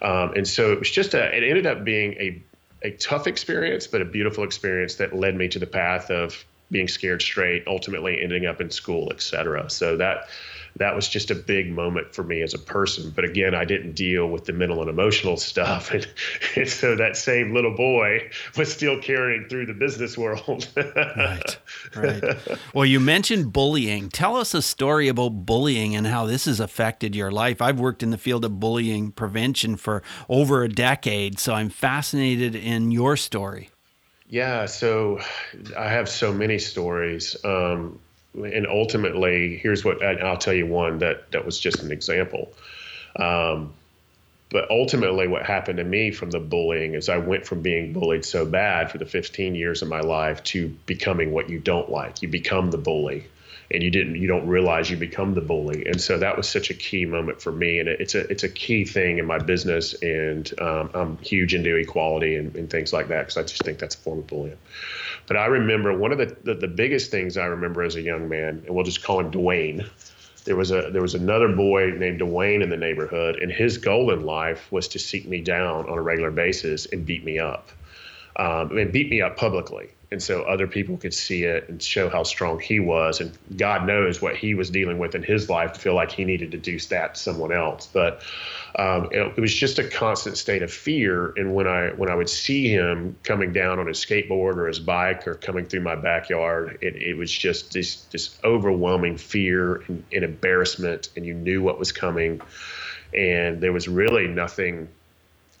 Um, 0.00 0.32
and 0.34 0.48
so 0.48 0.72
it 0.72 0.78
was 0.78 0.90
just 0.90 1.12
a, 1.14 1.36
it 1.36 1.46
ended 1.46 1.66
up 1.66 1.84
being 1.84 2.14
a 2.14 2.42
a 2.84 2.90
tough 2.92 3.26
experience, 3.26 3.86
but 3.86 4.00
a 4.02 4.04
beautiful 4.04 4.44
experience 4.44 4.96
that 4.96 5.14
led 5.14 5.36
me 5.36 5.48
to 5.48 5.58
the 5.58 5.66
path 5.66 6.10
of 6.10 6.44
being 6.72 6.88
scared 6.88 7.22
straight, 7.22 7.62
ultimately 7.68 8.20
ending 8.20 8.46
up 8.46 8.60
in 8.60 8.70
school, 8.70 9.12
et 9.12 9.22
cetera. 9.22 9.70
So 9.70 9.96
that 9.98 10.28
that 10.76 10.94
was 10.94 11.08
just 11.08 11.30
a 11.30 11.34
big 11.34 11.70
moment 11.70 12.14
for 12.14 12.22
me 12.22 12.42
as 12.42 12.54
a 12.54 12.58
person. 12.58 13.12
But 13.14 13.24
again, 13.24 13.54
I 13.54 13.64
didn't 13.64 13.92
deal 13.92 14.28
with 14.28 14.46
the 14.46 14.52
mental 14.52 14.80
and 14.80 14.88
emotional 14.88 15.36
stuff. 15.36 15.90
And, 15.92 16.06
and 16.56 16.68
so 16.68 16.96
that 16.96 17.16
same 17.16 17.52
little 17.52 17.74
boy 17.74 18.30
was 18.56 18.72
still 18.72 18.98
carrying 18.98 19.46
through 19.48 19.66
the 19.66 19.74
business 19.74 20.16
world. 20.16 20.66
right. 20.76 21.58
Right. 21.94 22.22
Well, 22.72 22.86
you 22.86 22.98
mentioned 22.98 23.52
bullying. 23.52 24.08
Tell 24.08 24.36
us 24.36 24.54
a 24.54 24.62
story 24.62 25.08
about 25.08 25.44
bullying 25.44 25.94
and 25.94 26.06
how 26.06 26.24
this 26.24 26.46
has 26.46 26.60
affected 26.60 27.14
your 27.14 27.30
life. 27.30 27.60
I've 27.60 27.78
worked 27.78 28.02
in 28.02 28.10
the 28.10 28.16
field 28.16 28.44
of 28.44 28.58
bullying 28.58 29.12
prevention 29.12 29.76
for 29.76 30.02
over 30.30 30.62
a 30.62 30.68
decade. 30.68 31.38
So 31.38 31.52
I'm 31.52 31.68
fascinated 31.68 32.54
in 32.54 32.90
your 32.90 33.18
story. 33.18 33.71
Yeah, 34.32 34.64
so 34.64 35.20
I 35.76 35.90
have 35.90 36.08
so 36.08 36.32
many 36.32 36.58
stories. 36.58 37.36
Um, 37.44 38.00
and 38.32 38.66
ultimately, 38.66 39.58
here's 39.58 39.84
what 39.84 40.02
I'll 40.02 40.38
tell 40.38 40.54
you 40.54 40.66
one 40.66 41.00
that 41.00 41.30
that 41.32 41.44
was 41.44 41.58
just 41.58 41.82
an 41.82 41.92
example. 41.92 42.50
Um, 43.14 43.74
but 44.48 44.70
ultimately, 44.70 45.28
what 45.28 45.44
happened 45.44 45.76
to 45.76 45.84
me 45.84 46.12
from 46.12 46.30
the 46.30 46.40
bullying 46.40 46.94
is 46.94 47.10
I 47.10 47.18
went 47.18 47.44
from 47.44 47.60
being 47.60 47.92
bullied 47.92 48.24
so 48.24 48.46
bad 48.46 48.90
for 48.90 48.96
the 48.96 49.04
15 49.04 49.54
years 49.54 49.82
of 49.82 49.88
my 49.88 50.00
life 50.00 50.42
to 50.44 50.68
becoming 50.86 51.30
what 51.30 51.50
you 51.50 51.58
don't 51.58 51.90
like. 51.90 52.22
You 52.22 52.28
become 52.28 52.70
the 52.70 52.78
bully 52.78 53.26
and 53.72 53.82
you 53.82 53.90
didn't 53.90 54.16
you 54.16 54.28
don't 54.28 54.46
realize 54.46 54.90
you 54.90 54.96
become 54.96 55.34
the 55.34 55.40
bully. 55.40 55.86
And 55.86 56.00
so 56.00 56.18
that 56.18 56.36
was 56.36 56.48
such 56.48 56.70
a 56.70 56.74
key 56.74 57.06
moment 57.06 57.40
for 57.40 57.50
me. 57.50 57.78
And 57.78 57.88
it's 57.88 58.14
a 58.14 58.20
it's 58.30 58.42
a 58.42 58.48
key 58.48 58.84
thing 58.84 59.18
in 59.18 59.26
my 59.26 59.38
business. 59.38 59.94
And 60.02 60.50
um, 60.60 60.90
i'm 60.94 61.18
huge 61.18 61.54
into 61.54 61.74
equality 61.76 62.36
and, 62.36 62.54
and 62.54 62.70
things 62.70 62.92
like 62.92 63.08
that 63.08 63.22
because 63.22 63.36
i 63.36 63.42
just 63.42 63.64
think 63.64 63.78
that's 63.78 63.94
a 63.94 63.98
form 63.98 64.20
of 64.20 64.26
bullying. 64.26 64.58
But 65.26 65.36
i 65.36 65.46
remember 65.46 65.96
one 65.96 66.12
of 66.12 66.18
the, 66.18 66.36
the, 66.44 66.54
the 66.54 66.68
biggest 66.68 67.10
things 67.10 67.36
i 67.36 67.46
remember 67.46 67.82
as 67.82 67.96
a 67.96 68.02
young 68.02 68.28
man 68.28 68.62
and 68.66 68.74
we'll 68.74 68.84
just 68.84 69.02
call 69.02 69.20
him 69.20 69.30
dwayne. 69.30 69.88
There 70.44 70.56
was 70.56 70.72
a 70.72 70.90
there 70.90 71.02
was 71.02 71.14
another 71.14 71.48
boy 71.48 71.92
named 71.92 72.20
Dwayne 72.20 72.64
in 72.64 72.68
the 72.68 72.76
neighborhood, 72.76 73.36
and 73.36 73.52
his 73.52 73.78
goal 73.78 74.12
in 74.12 74.24
life 74.24 74.72
was 74.72 74.88
to 74.88 74.98
seek 74.98 75.24
me 75.24 75.40
down 75.40 75.88
on 75.88 75.96
a 75.96 76.02
regular 76.02 76.32
basis 76.32 76.84
and 76.84 77.06
beat 77.06 77.24
me 77.24 77.38
up, 77.38 77.68
um, 78.34 78.76
and 78.76 78.90
beat 78.90 79.08
me 79.08 79.22
up 79.22 79.36
publicly 79.36 79.90
and 80.12 80.22
so 80.22 80.42
other 80.42 80.66
people 80.66 80.98
could 80.98 81.14
see 81.14 81.44
it 81.44 81.68
and 81.68 81.82
show 81.82 82.10
how 82.10 82.22
strong 82.22 82.60
he 82.60 82.78
was. 82.78 83.20
And 83.20 83.36
god 83.56 83.86
knows 83.86 84.20
what 84.20 84.36
he 84.36 84.54
was 84.54 84.70
dealing 84.70 84.98
with 84.98 85.14
in 85.14 85.22
his 85.22 85.48
life 85.48 85.72
to 85.72 85.80
feel 85.80 85.94
like 85.94 86.12
he 86.12 86.24
needed 86.24 86.52
to 86.52 86.58
do 86.58 86.78
that 86.78 87.14
to 87.14 87.20
someone 87.20 87.50
else. 87.50 87.88
But 87.90 88.22
um, 88.78 89.08
it, 89.10 89.32
it, 89.36 89.40
was 89.40 89.54
just 89.54 89.78
a 89.78 89.88
constant 89.88 90.36
state 90.36 90.62
of 90.62 90.72
fear. 90.72 91.32
And 91.36 91.54
when 91.54 91.66
i 91.66 91.88
when 91.90 92.10
i 92.10 92.14
would 92.14 92.28
see 92.28 92.68
him 92.68 93.16
coming 93.22 93.52
down 93.52 93.78
on 93.78 93.86
his 93.86 93.98
skateboard 93.98 94.56
or 94.56 94.68
his 94.68 94.78
bike 94.78 95.26
or 95.26 95.34
coming 95.34 95.64
through 95.64 95.80
my 95.80 95.96
backyard 95.96 96.78
it, 96.80 96.96
it 96.96 97.14
was 97.14 97.32
just 97.32 97.72
this 97.72 98.02
this 98.12 98.38
overwhelming 98.44 99.16
fear 99.16 99.76
and, 99.88 100.04
and 100.12 100.24
embarrassment. 100.24 101.08
And 101.16 101.24
you 101.24 101.34
knew 101.34 101.62
what 101.62 101.78
was 101.78 101.90
coming. 101.90 102.40
And 103.14 103.60
there 103.60 103.72
was 103.72 103.88
really 103.88 104.26
nothing 104.26 104.88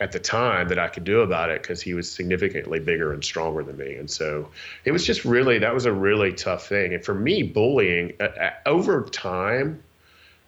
at 0.02 0.10
the 0.10 0.18
time 0.18 0.66
that 0.68 0.80
I 0.80 0.88
could 0.88 1.04
do 1.04 1.20
about 1.20 1.50
it 1.50 1.62
because 1.62 1.80
he 1.80 1.94
was 1.94 2.10
significantly 2.10 2.80
bigger 2.80 3.12
and 3.12 3.24
stronger 3.24 3.62
than 3.62 3.76
me. 3.76 3.94
And 3.94 4.10
so 4.10 4.48
it 4.84 4.90
was 4.90 5.06
just 5.06 5.24
really, 5.24 5.60
that 5.60 5.72
was 5.72 5.86
a 5.86 5.92
really 5.92 6.32
tough 6.32 6.66
thing. 6.66 6.92
And 6.92 7.04
for 7.04 7.14
me, 7.14 7.44
bullying 7.44 8.14
uh, 8.18 8.24
uh, 8.24 8.50
over 8.66 9.04
time, 9.04 9.80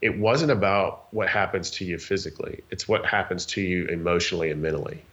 it 0.03 0.19
wasn't 0.19 0.51
about 0.51 1.07
what 1.13 1.29
happens 1.29 1.71
to 1.71 1.85
you 1.85 1.99
physically, 1.99 2.65
it's 2.73 2.89
what 2.89 3.07
happens 3.07 3.47
to 3.47 3.61
you 3.61 3.87
emotionally 3.87 4.51
and 4.51 4.61
mentally. 4.61 5.05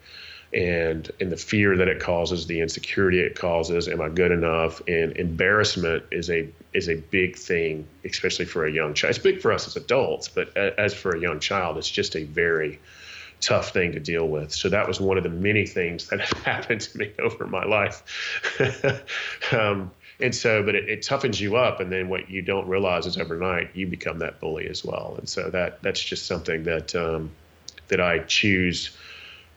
And, 0.54 1.10
and 1.22 1.32
the 1.32 1.38
fear 1.38 1.78
that 1.78 1.88
it 1.88 2.00
causes, 2.00 2.48
the 2.48 2.62
insecurity 2.62 3.20
it 3.20 3.36
causes, 3.36 3.88
am 3.88 4.02
I 4.02 4.10
good 4.10 4.32
enough? 4.32 4.82
And 4.88 5.16
embarrassment 5.18 6.06
is 6.12 6.32
a 6.32 6.50
is 6.74 6.90
a 6.90 6.96
big 6.96 7.38
thing, 7.38 7.88
especially 8.04 8.46
for 8.46 8.66
a 8.66 8.72
young 8.72 8.96
child. 8.96 9.12
It's 9.12 9.24
big 9.24 9.40
for 9.40 9.54
us 9.54 9.68
as 9.68 9.76
adults, 9.76 10.30
but 10.30 10.58
as 10.58 10.94
for 10.96 11.16
a 11.16 11.20
young 11.20 11.40
child, 11.40 11.78
it's 11.78 11.90
just 11.90 12.16
a 12.16 12.24
very 12.24 12.80
tough 13.42 13.74
thing 13.74 13.92
to 13.94 14.00
deal 14.00 14.28
with. 14.28 14.52
So 14.52 14.70
that 14.70 14.88
was 14.88 15.00
one 15.00 15.18
of 15.18 15.24
the 15.24 15.30
many 15.30 15.66
things 15.66 16.08
that 16.08 16.22
have 16.22 16.44
happened 16.44 16.82
to 16.82 16.98
me 16.98 17.12
over 17.20 17.48
my 17.48 17.66
life. 17.66 18.04
um, 19.52 19.92
and 20.20 20.36
so, 20.36 20.64
but 20.64 20.76
it, 20.76 20.88
it, 20.88 21.02
toughens 21.02 21.40
you 21.40 21.58
up, 21.58 21.80
and 21.80 21.92
then 21.92 22.08
what 22.08 22.30
you 22.30 22.44
don't 22.44 22.68
realize 22.68 23.08
is 23.08 23.18
overnight 23.18 23.76
you 23.76 23.88
become 23.88 24.20
that 24.20 24.40
bully 24.40 24.68
as 24.68 24.86
well. 24.86 25.16
And 25.18 25.28
so 25.28 25.50
that 25.50 25.82
that's 25.82 26.02
just 26.02 26.28
something 26.28 26.64
that 26.64 26.96
um, 26.96 27.32
that 27.88 28.00
I 28.00 28.20
choose 28.20 28.96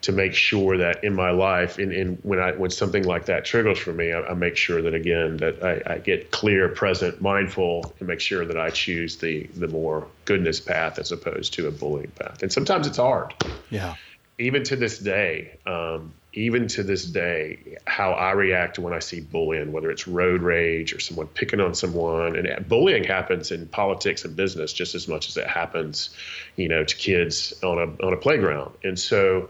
to 0.04 0.12
make 0.12 0.34
sure 0.34 0.76
that 0.76 1.02
in 1.02 1.14
my 1.14 1.30
life, 1.30 1.78
in, 1.78 1.90
in 1.90 2.16
when 2.16 2.38
I 2.38 2.52
when 2.52 2.70
something 2.70 3.04
like 3.04 3.25
that 3.25 3.46
triggers 3.46 3.78
for 3.78 3.94
me, 3.94 4.12
I, 4.12 4.20
I 4.20 4.34
make 4.34 4.54
sure 4.54 4.82
that 4.82 4.92
again 4.92 5.38
that 5.38 5.64
I, 5.64 5.94
I, 5.94 5.99
get 5.99 6.30
clear, 6.30 6.68
present, 6.68 7.23
mindful, 7.23 7.94
and 7.99 8.06
make 8.06 8.20
sure 8.20 8.44
that 8.44 8.58
I 8.58 8.68
choose 8.68 9.16
the 9.16 9.44
the 9.56 9.66
more 9.66 10.06
goodness 10.26 10.61
path 10.61 10.99
as 10.99 11.11
opposed 11.11 11.54
to 11.54 11.68
a 11.68 11.70
bullying 11.70 12.11
path. 12.11 12.42
And 12.42 12.52
sometimes 12.52 12.87
it's 12.87 12.99
hard. 12.99 13.32
Yeah. 13.70 13.94
Even 14.38 14.62
to 14.64 14.76
this 14.76 14.99
day, 14.99 15.56
um, 15.64 16.12
even 16.34 16.68
to 16.68 16.82
this 16.82 17.06
day, 17.06 17.78
how 17.87 18.11
I 18.12 18.32
react 18.32 18.78
when 18.78 18.92
I 18.92 18.99
see 18.99 19.20
bullying, 19.20 19.73
whether 19.73 19.90
it's 19.90 20.06
road 20.06 20.42
rage 20.42 20.92
or 20.92 21.00
someone 21.00 21.28
picking 21.28 21.61
on 21.61 21.75
someone, 21.75 22.37
and 22.37 22.68
bullying 22.68 23.04
happens 23.04 23.52
in 23.52 23.68
politics 23.68 24.26
and 24.26 24.37
business 24.37 24.75
just 24.75 24.94
as 24.94 25.08
much 25.08 25.28
as 25.28 25.38
it 25.38 25.46
happens, 25.46 26.11
you 26.56 26.68
know, 26.68 26.84
to 26.84 26.94
kids 26.94 27.54
on 27.62 27.78
a 27.78 28.06
on 28.06 28.12
a 28.12 28.18
playground. 28.18 28.75
And 28.84 28.99
so 28.99 29.49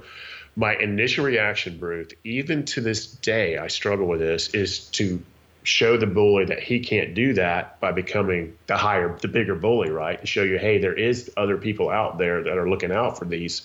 my 0.57 0.75
initial 0.77 1.25
reaction, 1.25 1.79
Bruce, 1.79 2.13
even 2.23 2.65
to 2.67 2.81
this 2.81 3.07
day, 3.07 3.59
I 3.59 3.69
struggle 3.69 4.07
with 4.07 4.21
this, 4.21 4.49
is 4.49 4.87
to 4.91 5.23
show 5.65 5.97
the 5.97 6.07
bully 6.07 6.45
that 6.45 6.63
he 6.63 6.81
can't 6.81 7.15
do 7.15 7.33
that 7.35 7.81
by 7.81 7.91
becoming 7.91 8.57
the 8.67 8.77
higher, 8.77 9.17
the 9.21 9.29
bigger 9.29 9.55
bully, 9.55 9.91
right? 9.91 10.21
To 10.21 10.27
show 10.27 10.43
you, 10.43 10.59
hey, 10.59 10.79
there 10.79 10.95
is 10.95 11.31
other 11.37 11.57
people 11.57 11.89
out 11.89 12.19
there 12.19 12.43
that 12.43 12.59
are 12.59 12.69
looking 12.69 12.93
out 12.93 13.19
for 13.19 13.25
these, 13.25 13.63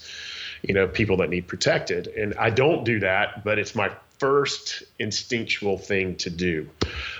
you 0.63 0.73
know, 0.73 0.87
people 0.87 1.17
that 1.17 1.29
need 1.29 1.47
protected. 1.47 2.07
And 2.07 2.35
I 2.35 2.49
don't 2.49 2.85
do 2.85 3.01
that, 3.01 3.43
but 3.43 3.59
it's 3.59 3.75
my 3.75 3.91
first 4.19 4.83
instinctual 4.99 5.77
thing 5.77 6.15
to 6.17 6.29
do. 6.29 6.69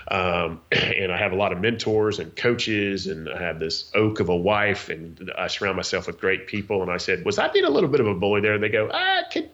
Um, 0.08 0.60
and 0.72 1.10
I 1.12 1.18
have 1.18 1.32
a 1.32 1.36
lot 1.36 1.52
of 1.52 1.60
mentors 1.60 2.18
and 2.18 2.34
coaches, 2.34 3.06
and 3.06 3.28
I 3.28 3.40
have 3.42 3.58
this 3.58 3.90
oak 3.94 4.20
of 4.20 4.28
a 4.28 4.36
wife, 4.36 4.88
and 4.88 5.30
I 5.36 5.48
surround 5.48 5.76
myself 5.76 6.06
with 6.06 6.20
great 6.20 6.46
people. 6.46 6.82
And 6.82 6.90
I 6.90 6.98
said, 6.98 7.24
Was 7.24 7.38
I 7.38 7.48
being 7.48 7.64
a 7.64 7.70
little 7.70 7.90
bit 7.90 8.00
of 8.00 8.06
a 8.06 8.14
bully 8.14 8.40
there? 8.40 8.54
And 8.54 8.62
they 8.62 8.68
go, 8.68 8.90
Ah, 8.92 9.22
could, 9.30 9.42
could 9.42 9.50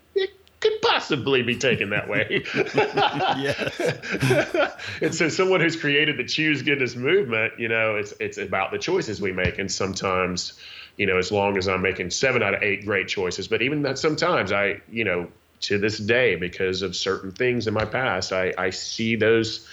possibly 1.06 1.42
be 1.42 1.56
taken 1.56 1.90
that 1.90 2.08
way. 2.08 2.42
yes. 2.54 3.80
and 5.00 5.14
so, 5.14 5.28
someone 5.28 5.60
who's 5.60 5.76
created 5.76 6.16
the 6.16 6.24
Choose 6.24 6.62
Goodness 6.62 6.96
movement, 6.96 7.54
you 7.58 7.68
know, 7.68 7.96
it's, 7.96 8.12
it's 8.18 8.38
about 8.38 8.72
the 8.72 8.78
choices 8.78 9.20
we 9.20 9.32
make. 9.32 9.58
And 9.58 9.70
sometimes, 9.70 10.54
you 10.96 11.06
know, 11.06 11.16
as 11.16 11.30
long 11.30 11.56
as 11.58 11.68
I'm 11.68 11.82
making 11.82 12.10
seven 12.10 12.42
out 12.42 12.54
of 12.54 12.62
eight 12.62 12.84
great 12.84 13.06
choices, 13.06 13.46
but 13.46 13.62
even 13.62 13.82
that 13.82 13.98
sometimes 13.98 14.50
I, 14.50 14.80
you 14.90 15.04
know, 15.04 15.28
to 15.60 15.78
this 15.78 15.98
day 15.98 16.34
because 16.34 16.82
of 16.82 16.96
certain 16.96 17.30
things 17.30 17.66
in 17.66 17.74
my 17.74 17.84
past. 17.84 18.32
I, 18.32 18.52
I 18.58 18.70
see 18.70 19.16
those 19.16 19.66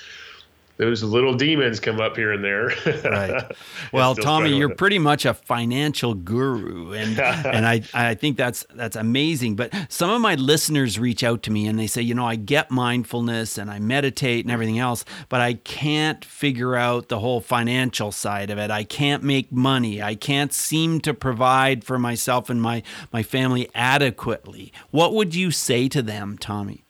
those 0.77 1.03
little 1.03 1.33
demons 1.33 1.79
come 1.79 2.01
up 2.01 2.15
here 2.15 2.31
and 2.31 2.43
there. 2.43 2.67
right. 3.03 3.43
Well, 3.91 4.15
Tommy, 4.15 4.55
you're 4.55 4.73
pretty 4.73 4.97
much 4.97 5.25
a 5.25 5.33
financial 5.33 6.15
guru, 6.15 6.93
and 6.93 7.19
and 7.45 7.65
I 7.65 7.83
I 7.93 8.15
think 8.15 8.37
that's 8.37 8.65
that's 8.73 8.95
amazing. 8.95 9.55
But 9.55 9.71
some 9.87 10.09
of 10.09 10.19
my 10.21 10.35
listeners 10.35 10.97
reach 10.97 11.23
out 11.23 11.43
to 11.43 11.51
me 11.51 11.67
and 11.67 11.77
they 11.77 11.85
say, 11.85 12.01
you 12.01 12.15
know, 12.15 12.25
I 12.25 12.35
get 12.35 12.71
mindfulness 12.71 13.57
and 13.57 13.69
I 13.69 13.79
meditate 13.79 14.45
and 14.45 14.51
everything 14.51 14.79
else, 14.79 15.05
but 15.29 15.41
I 15.41 15.53
can't 15.53 16.25
figure 16.25 16.75
out 16.75 17.09
the 17.09 17.19
whole 17.19 17.41
financial 17.41 18.11
side 18.11 18.49
of 18.49 18.57
it. 18.57 18.71
I 18.71 18.83
can't 18.83 19.21
make 19.21 19.51
money. 19.51 20.01
I 20.01 20.15
can't 20.15 20.53
seem 20.53 21.01
to 21.01 21.13
provide 21.13 21.83
for 21.83 21.99
myself 21.99 22.49
and 22.49 22.61
my 22.61 22.81
my 23.11 23.21
family 23.21 23.69
adequately. 23.75 24.73
What 24.89 25.13
would 25.13 25.35
you 25.35 25.51
say 25.51 25.87
to 25.89 26.01
them, 26.01 26.37
Tommy? 26.37 26.83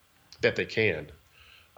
that 0.43 0.55
they 0.55 0.65
can. 0.65 1.07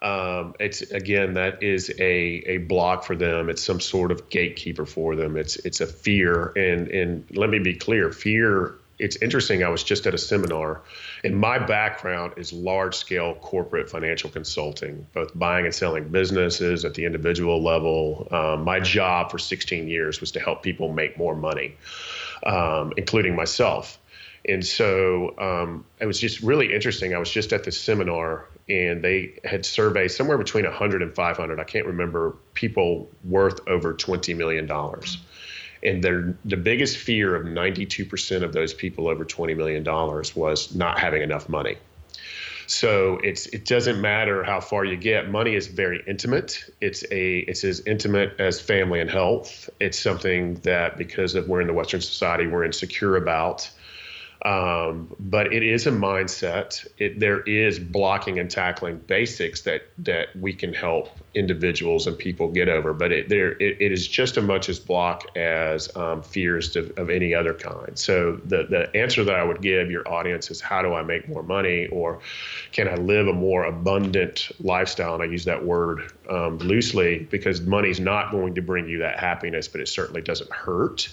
Um, 0.01 0.55
it's 0.59 0.81
again 0.81 1.33
that 1.35 1.63
is 1.63 1.89
a 1.99 2.03
a 2.03 2.57
block 2.57 3.05
for 3.05 3.15
them. 3.15 3.49
It's 3.49 3.63
some 3.63 3.79
sort 3.79 4.11
of 4.11 4.29
gatekeeper 4.29 4.85
for 4.85 5.15
them. 5.15 5.37
It's 5.37 5.55
it's 5.57 5.81
a 5.81 5.87
fear, 5.87 6.51
and 6.55 6.87
and 6.89 7.25
let 7.35 7.49
me 7.49 7.59
be 7.59 7.73
clear, 7.73 8.11
fear. 8.11 8.75
It's 8.97 9.17
interesting. 9.17 9.61
I 9.61 9.67
was 9.69 9.83
just 9.83 10.07
at 10.07 10.13
a 10.13 10.17
seminar, 10.17 10.81
and 11.23 11.37
my 11.37 11.59
background 11.59 12.33
is 12.37 12.53
large 12.53 12.95
scale 12.95 13.35
corporate 13.35 13.89
financial 13.89 14.29
consulting, 14.29 15.05
both 15.13 15.37
buying 15.37 15.65
and 15.65 15.75
selling 15.75 16.07
businesses 16.07 16.85
at 16.85 16.93
the 16.93 17.05
individual 17.05 17.61
level. 17.61 18.27
Um, 18.31 18.63
my 18.63 18.79
job 18.79 19.31
for 19.31 19.37
16 19.37 19.89
years 19.89 20.21
was 20.21 20.31
to 20.31 20.39
help 20.39 20.63
people 20.63 20.93
make 20.93 21.17
more 21.17 21.35
money, 21.35 21.75
um, 22.45 22.93
including 22.95 23.35
myself. 23.35 23.99
And 24.47 24.65
so 24.65 25.33
um, 25.39 25.85
it 25.99 26.05
was 26.05 26.19
just 26.19 26.41
really 26.41 26.73
interesting. 26.73 27.15
I 27.15 27.17
was 27.17 27.31
just 27.31 27.51
at 27.51 27.63
this 27.63 27.79
seminar 27.79 28.47
and 28.69 29.03
they 29.03 29.39
had 29.43 29.65
surveyed 29.65 30.11
somewhere 30.11 30.37
between 30.37 30.65
100 30.65 31.03
and 31.03 31.13
500 31.13 31.59
i 31.59 31.63
can't 31.63 31.85
remember 31.85 32.35
people 32.55 33.07
worth 33.23 33.59
over 33.67 33.93
20 33.93 34.33
million 34.33 34.65
dollars. 34.65 35.17
And 35.83 36.03
the 36.03 36.57
biggest 36.57 36.97
fear 36.97 37.35
of 37.35 37.45
92% 37.45 38.41
of 38.41 38.53
those 38.53 38.73
people 38.73 39.07
over 39.07 39.23
20 39.23 39.53
million 39.53 39.83
dollars 39.83 40.35
was 40.35 40.73
not 40.73 40.97
having 40.97 41.21
enough 41.21 41.47
money. 41.47 41.77
So 42.65 43.19
it's 43.23 43.45
it 43.47 43.65
doesn't 43.65 44.01
matter 44.01 44.43
how 44.43 44.59
far 44.59 44.83
you 44.83 44.97
get. 44.97 45.29
Money 45.29 45.53
is 45.53 45.67
very 45.67 46.03
intimate. 46.07 46.63
It's 46.81 47.03
a 47.11 47.39
it's 47.39 47.63
as 47.63 47.81
intimate 47.81 48.39
as 48.39 48.59
family 48.59 48.99
and 48.99 49.11
health. 49.11 49.69
It's 49.79 49.99
something 49.99 50.55
that 50.63 50.97
because 50.97 51.35
of 51.35 51.47
we're 51.47 51.61
in 51.61 51.67
the 51.67 51.73
western 51.73 52.01
society 52.01 52.47
we're 52.47 52.63
insecure 52.63 53.17
about 53.17 53.69
um, 54.43 55.15
but 55.19 55.53
it 55.53 55.63
is 55.63 55.87
a 55.87 55.91
mindset. 55.91 56.85
It, 56.97 57.19
there 57.19 57.41
is 57.41 57.79
blocking 57.79 58.39
and 58.39 58.49
tackling 58.49 58.97
basics 58.97 59.61
that 59.61 59.83
that 59.99 60.35
we 60.35 60.53
can 60.53 60.73
help 60.73 61.09
individuals 61.33 62.07
and 62.07 62.17
people 62.17 62.49
get 62.49 62.69
over. 62.69 62.93
But 62.93 63.11
it 63.11 63.29
there 63.29 63.53
it, 63.53 63.81
it 63.81 63.91
is 63.91 64.07
just 64.07 64.37
as 64.37 64.43
much 64.43 64.69
as 64.69 64.79
block 64.79 65.35
as 65.37 65.95
um, 65.95 66.21
fears 66.21 66.75
of, 66.75 66.97
of 66.97 67.09
any 67.09 67.33
other 67.33 67.53
kind. 67.53 67.97
So 67.97 68.39
the 68.45 68.63
the 68.63 68.95
answer 68.95 69.23
that 69.23 69.35
I 69.35 69.43
would 69.43 69.61
give 69.61 69.89
your 69.89 70.07
audience 70.07 70.51
is 70.51 70.59
how 70.59 70.81
do 70.81 70.93
I 70.93 71.01
make 71.01 71.27
more 71.29 71.43
money 71.43 71.87
or 71.87 72.19
can 72.71 72.87
I 72.87 72.95
live 72.95 73.27
a 73.27 73.33
more 73.33 73.63
abundant 73.63 74.51
lifestyle? 74.59 75.13
And 75.13 75.23
I 75.23 75.27
use 75.27 75.45
that 75.45 75.63
word 75.63 76.11
um, 76.29 76.57
loosely 76.59 77.19
because 77.19 77.61
money's 77.61 77.99
not 77.99 78.31
going 78.31 78.55
to 78.55 78.61
bring 78.61 78.87
you 78.89 78.99
that 78.99 79.19
happiness, 79.19 79.67
but 79.67 79.81
it 79.81 79.87
certainly 79.87 80.21
doesn't 80.21 80.51
hurt. 80.51 81.09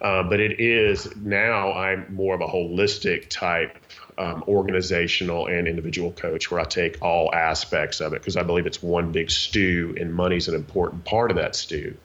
Uh, 0.00 0.22
but 0.22 0.40
it 0.40 0.60
is 0.60 1.14
now 1.16 1.72
I'm 1.72 2.14
more 2.14 2.34
of 2.34 2.40
a 2.40 2.46
holistic 2.46 3.28
type 3.28 3.78
um, 4.18 4.44
organizational 4.48 5.46
and 5.46 5.68
individual 5.68 6.12
coach 6.12 6.50
where 6.50 6.60
I 6.60 6.64
take 6.64 7.02
all 7.02 7.34
aspects 7.34 8.00
of 8.00 8.12
it 8.12 8.20
because 8.20 8.36
I 8.36 8.42
believe 8.42 8.66
it's 8.66 8.82
one 8.82 9.12
big 9.12 9.30
stew 9.30 9.94
and 9.98 10.14
money's 10.14 10.48
an 10.48 10.54
important 10.54 11.04
part 11.04 11.30
of 11.30 11.36
that 11.36 11.54
stew. 11.54 11.96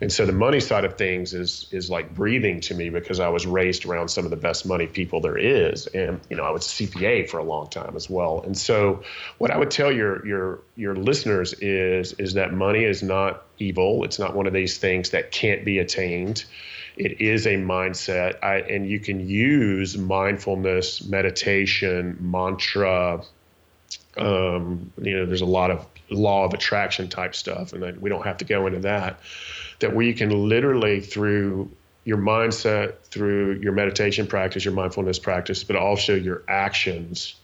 And 0.00 0.12
so 0.12 0.26
the 0.26 0.32
money 0.32 0.60
side 0.60 0.84
of 0.84 0.96
things 0.96 1.34
is 1.34 1.66
is 1.72 1.90
like 1.90 2.14
breathing 2.14 2.60
to 2.62 2.74
me 2.74 2.88
because 2.90 3.20
I 3.20 3.28
was 3.28 3.46
raised 3.46 3.84
around 3.84 4.08
some 4.08 4.24
of 4.24 4.30
the 4.30 4.36
best 4.36 4.64
money 4.66 4.86
people 4.86 5.20
there 5.20 5.38
is, 5.38 5.86
and 5.88 6.20
you 6.30 6.36
know 6.36 6.44
I 6.44 6.50
was 6.50 6.66
a 6.66 6.86
CPA 6.86 7.28
for 7.28 7.38
a 7.38 7.44
long 7.44 7.68
time 7.68 7.96
as 7.96 8.08
well. 8.08 8.42
And 8.44 8.56
so 8.56 9.02
what 9.38 9.50
I 9.50 9.58
would 9.58 9.70
tell 9.70 9.90
your 9.90 10.24
your 10.26 10.60
your 10.76 10.94
listeners 10.94 11.52
is 11.54 12.12
is 12.14 12.34
that 12.34 12.52
money 12.52 12.84
is 12.84 13.02
not 13.02 13.44
evil. 13.58 14.04
It's 14.04 14.18
not 14.18 14.34
one 14.34 14.46
of 14.46 14.52
these 14.52 14.78
things 14.78 15.10
that 15.10 15.32
can't 15.32 15.64
be 15.64 15.78
attained 15.78 16.44
it 16.98 17.20
is 17.20 17.46
a 17.46 17.54
mindset 17.54 18.42
I, 18.42 18.56
and 18.56 18.88
you 18.88 18.98
can 18.98 19.28
use 19.28 19.96
mindfulness 19.96 21.04
meditation 21.04 22.16
mantra 22.20 23.22
um, 24.16 24.92
you 25.00 25.16
know 25.16 25.26
there's 25.26 25.40
a 25.40 25.46
lot 25.46 25.70
of 25.70 25.86
law 26.10 26.44
of 26.44 26.54
attraction 26.54 27.08
type 27.08 27.34
stuff 27.34 27.72
and 27.72 28.00
we 28.00 28.10
don't 28.10 28.24
have 28.24 28.38
to 28.38 28.44
go 28.44 28.66
into 28.66 28.80
that 28.80 29.20
that 29.80 29.94
where 29.94 30.04
you 30.04 30.14
can 30.14 30.48
literally 30.48 31.00
through 31.00 31.70
your 32.04 32.18
mindset 32.18 32.98
through 33.04 33.54
your 33.60 33.72
meditation 33.72 34.26
practice 34.26 34.64
your 34.64 34.74
mindfulness 34.74 35.18
practice 35.18 35.64
but 35.64 35.76
also 35.76 36.14
your 36.14 36.42
actions 36.48 37.34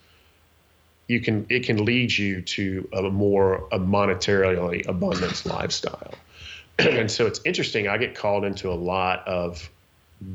you 1.07 1.21
can 1.21 1.47
it 1.51 1.65
can 1.65 1.85
lead 1.85 2.17
you 2.17 2.41
to 2.43 2.89
a 2.93 3.03
more 3.03 3.69
a 3.73 3.79
monetarily 3.79 4.87
abundance 4.89 5.45
lifestyle 5.45 6.15
and 6.79 7.11
so 7.11 7.27
it's 7.27 7.41
interesting. 7.45 7.89
I 7.89 7.99
get 7.99 8.15
called 8.15 8.45
into 8.45 8.71
a 8.71 8.75
lot 8.75 9.27
of 9.29 9.71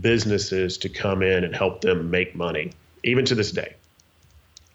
businesses 0.01 0.77
to 0.79 0.89
come 0.89 1.21
in 1.21 1.43
and 1.43 1.55
help 1.55 1.81
them 1.81 2.11
make 2.11 2.35
money, 2.35 2.71
even 3.03 3.25
to 3.25 3.35
this 3.35 3.51
day. 3.51 3.75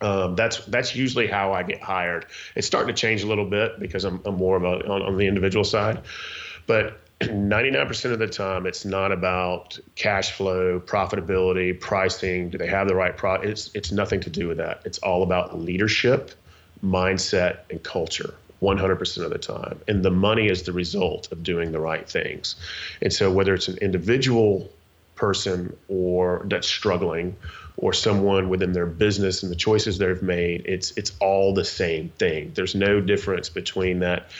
Um, 0.00 0.34
that's 0.34 0.64
that's 0.66 0.94
usually 0.94 1.26
how 1.26 1.52
I 1.52 1.62
get 1.62 1.80
hired. 1.80 2.26
It's 2.54 2.66
starting 2.66 2.94
to 2.94 3.00
change 3.00 3.22
a 3.22 3.26
little 3.26 3.48
bit 3.48 3.80
because 3.80 4.04
I'm, 4.04 4.20
I'm 4.24 4.37
more 4.37 4.56
of 4.56 4.64
a 4.64 4.87
on, 4.87 5.02
on 5.02 5.16
the 5.16 5.26
individual 5.26 5.64
side, 5.64 6.02
but 6.66 7.00
99% 7.28 8.12
of 8.12 8.18
the 8.18 8.26
time 8.26 8.66
it's 8.66 8.84
not 8.84 9.12
about 9.12 9.78
cash 9.94 10.32
flow, 10.32 10.80
profitability, 10.80 11.78
pricing. 11.78 12.50
Do 12.50 12.58
they 12.58 12.66
have 12.66 12.88
the 12.88 12.94
right 12.94 13.16
product? 13.16 13.46
It's 13.46 13.70
it's 13.74 13.92
nothing 13.92 14.20
to 14.20 14.30
do 14.30 14.48
with 14.48 14.58
that. 14.58 14.82
It's 14.84 14.98
all 14.98 15.22
about 15.22 15.58
leadership, 15.58 16.32
mindset, 16.82 17.58
and 17.70 17.82
culture. 17.82 18.34
100% 18.62 19.24
of 19.24 19.30
the 19.30 19.38
time. 19.38 19.78
And 19.88 20.02
the 20.02 20.10
money 20.10 20.48
is 20.48 20.62
the 20.62 20.72
result 20.72 21.30
of 21.32 21.42
doing 21.42 21.72
the 21.72 21.80
right 21.80 22.08
things. 22.08 22.56
And 23.02 23.12
so, 23.12 23.30
whether 23.30 23.54
it's 23.54 23.68
an 23.68 23.78
individual 23.78 24.70
person 25.14 25.76
or 25.88 26.42
that's 26.46 26.66
struggling 26.66 27.37
or 27.76 27.92
someone 27.92 28.48
within 28.48 28.72
their 28.72 28.87
business 28.87 29.42
and 29.42 29.52
the 29.52 29.56
choices 29.56 29.98
they've 29.98 30.22
made, 30.22 30.64
it's, 30.66 30.92
it's 30.96 31.12
all 31.20 31.52
the 31.52 31.64
same 31.64 32.08
thing. 32.10 32.52
There's 32.54 32.74
no 32.74 33.00
difference 33.00 33.48
between 33.48 33.98
that 34.00 34.30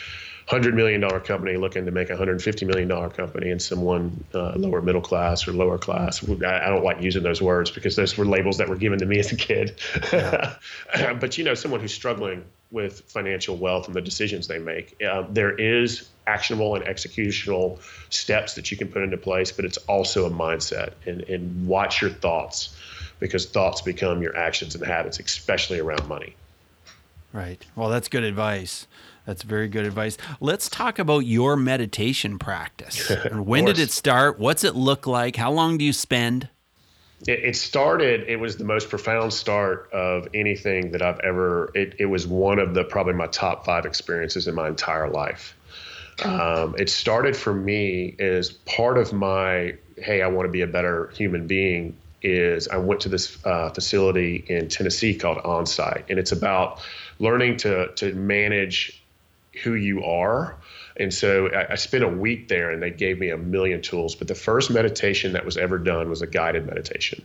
hundred 0.47 0.75
million 0.75 1.01
dollar 1.01 1.21
company 1.21 1.57
looking 1.57 1.87
to 1.87 1.91
make 1.91 2.11
a 2.11 2.17
hundred 2.17 2.43
fifty 2.43 2.67
million 2.67 2.89
dollar 2.89 3.09
company 3.09 3.51
and 3.51 3.61
someone 3.61 4.25
uh, 4.35 4.53
lower 4.57 4.83
middle 4.83 5.01
class 5.01 5.49
or 5.49 5.53
lower 5.53 5.79
class. 5.79 6.23
I, 6.29 6.67
I, 6.67 6.69
don't 6.69 6.85
like 6.85 7.01
using 7.01 7.23
those 7.23 7.41
words 7.41 7.71
because 7.71 7.97
those 7.97 8.17
were 8.19 8.27
labels 8.27 8.59
that 8.59 8.69
were 8.69 8.77
given 8.77 8.99
to 8.99 9.07
me 9.07 9.19
as 9.19 9.33
a 9.33 9.37
kid. 9.37 9.81
Yeah. 10.13 10.57
but 11.21 11.39
you 11.39 11.45
know, 11.45 11.55
someone 11.55 11.81
who's 11.81 11.95
struggling 11.95 12.45
with 12.71 13.01
financial 13.03 13.57
wealth 13.57 13.87
and 13.87 13.95
the 13.95 14.03
decisions 14.03 14.49
they 14.49 14.59
make, 14.59 15.01
uh, 15.03 15.25
there 15.31 15.55
is 15.55 16.09
actionable 16.27 16.75
and 16.75 16.85
executional 16.85 17.79
steps 18.13 18.55
that 18.55 18.71
you 18.71 18.77
can 18.77 18.89
put 18.89 19.03
into 19.03 19.17
place, 19.17 19.53
but 19.53 19.65
it's 19.65 19.77
also 19.79 20.27
a 20.27 20.31
mindset 20.31 20.93
and, 21.07 21.23
and 21.23 21.67
watch 21.67 22.03
your 22.03 22.11
thoughts 22.11 22.77
because 23.21 23.47
thoughts 23.47 23.81
become 23.81 24.23
your 24.23 24.37
actions 24.37 24.75
and 24.75 24.85
habits, 24.85 25.19
especially 25.21 25.79
around 25.79 26.07
money. 26.09 26.35
Right. 27.33 27.65
Well, 27.75 27.89
that's 27.89 28.09
good 28.09 28.25
advice. 28.25 28.87
That's 29.27 29.43
very 29.43 29.69
good 29.69 29.87
advice. 29.87 30.17
Let's 30.41 30.69
talk 30.69 30.99
about 30.99 31.21
your 31.21 31.57
meditation 31.57 32.39
practice. 32.39 33.11
and 33.25 33.47
when 33.47 33.65
did 33.65 33.79
it 33.79 33.91
start? 33.91 34.39
What's 34.39 34.65
it 34.65 34.75
look 34.75 35.07
like? 35.07 35.37
How 35.37 35.51
long 35.51 35.79
do 35.79 35.85
you 35.85 35.93
spend? 35.93 36.49
It, 37.27 37.41
it, 37.43 37.57
started, 37.57 38.29
it 38.29 38.37
was 38.37 38.59
the 38.59 38.65
most 38.65 38.91
profound 38.91 39.33
start 39.33 39.91
of 39.93 40.29
anything 40.35 40.91
that 40.93 41.01
I've 41.01 41.21
ever, 41.21 41.71
it, 41.75 41.95
it 41.99 42.07
was 42.07 42.27
one 42.27 42.59
of 42.59 42.75
the 42.75 42.85
probably 42.85 43.15
my 43.15 43.29
top 43.29 43.65
five 43.65 43.87
experiences 43.87 44.47
in 44.47 44.55
my 44.55 44.69
entire 44.69 45.09
life. 45.09 45.57
Um, 46.23 46.77
it 46.79 46.89
started 46.89 47.37
for 47.37 47.53
me 47.53 48.15
as 48.19 48.51
part 48.51 48.99
of 48.99 49.13
my, 49.13 49.75
hey, 49.97 50.23
I 50.23 50.29
want 50.29 50.47
to 50.47 50.53
be 50.53 50.61
a 50.61 50.67
better 50.67 51.09
human 51.17 51.47
being. 51.47 51.97
Is 52.23 52.69
I 52.69 52.79
went 52.79 53.01
to 53.03 53.11
this 53.11 53.45
uh, 53.45 53.69
facility 53.71 54.45
in 54.49 54.69
Tennessee 54.69 55.15
called 55.15 55.39
Onsite, 55.39 56.05
and 56.09 56.19
it's 56.19 56.33
about 56.33 56.81
learning 57.19 57.59
to 57.59 57.89
to 57.97 58.15
manage 58.15 59.04
who 59.63 59.75
you 59.75 60.05
are. 60.05 60.57
And 60.97 61.13
so 61.13 61.49
I, 61.49 61.73
I, 61.73 61.75
spent 61.75 62.05
a 62.05 62.09
week 62.09 62.49
there 62.49 62.71
and 62.71 62.83
they 62.83 62.91
gave 62.91 63.19
me 63.19 63.31
a 63.31 63.37
million 63.37 63.83
tools. 63.83 64.15
But 64.15 64.29
the 64.29 64.35
first 64.35 64.71
meditation 64.71 65.33
that 65.33 65.45
was 65.45 65.57
ever 65.57 65.79
done 65.79 66.09
was 66.09 66.23
a 66.23 66.27
guided 66.27 66.67
meditation. 66.67 67.25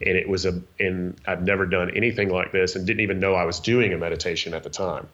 And 0.00 0.16
it 0.16 0.28
was 0.28 0.44
a, 0.44 0.60
and 0.78 1.18
I've 1.26 1.42
never 1.42 1.66
done 1.66 1.90
anything 1.96 2.28
like 2.28 2.52
this 2.52 2.76
and 2.76 2.86
didn't 2.86 3.00
even 3.00 3.20
know 3.20 3.34
I 3.34 3.44
was 3.44 3.60
doing 3.60 3.92
a 3.92 3.98
meditation 3.98 4.52
at 4.54 4.62
the 4.62 4.70
time. 4.70 5.08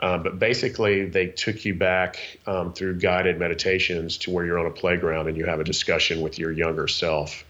Um, 0.00 0.22
but 0.22 0.38
basically, 0.38 1.06
they 1.06 1.28
took 1.28 1.64
you 1.64 1.74
back 1.74 2.18
um, 2.46 2.72
through 2.72 2.98
guided 2.98 3.38
meditations 3.38 4.18
to 4.18 4.30
where 4.30 4.44
you're 4.44 4.58
on 4.58 4.66
a 4.66 4.70
playground 4.70 5.28
and 5.28 5.36
you 5.36 5.46
have 5.46 5.60
a 5.60 5.64
discussion 5.64 6.20
with 6.20 6.38
your 6.38 6.50
younger 6.50 6.88
self. 6.88 7.44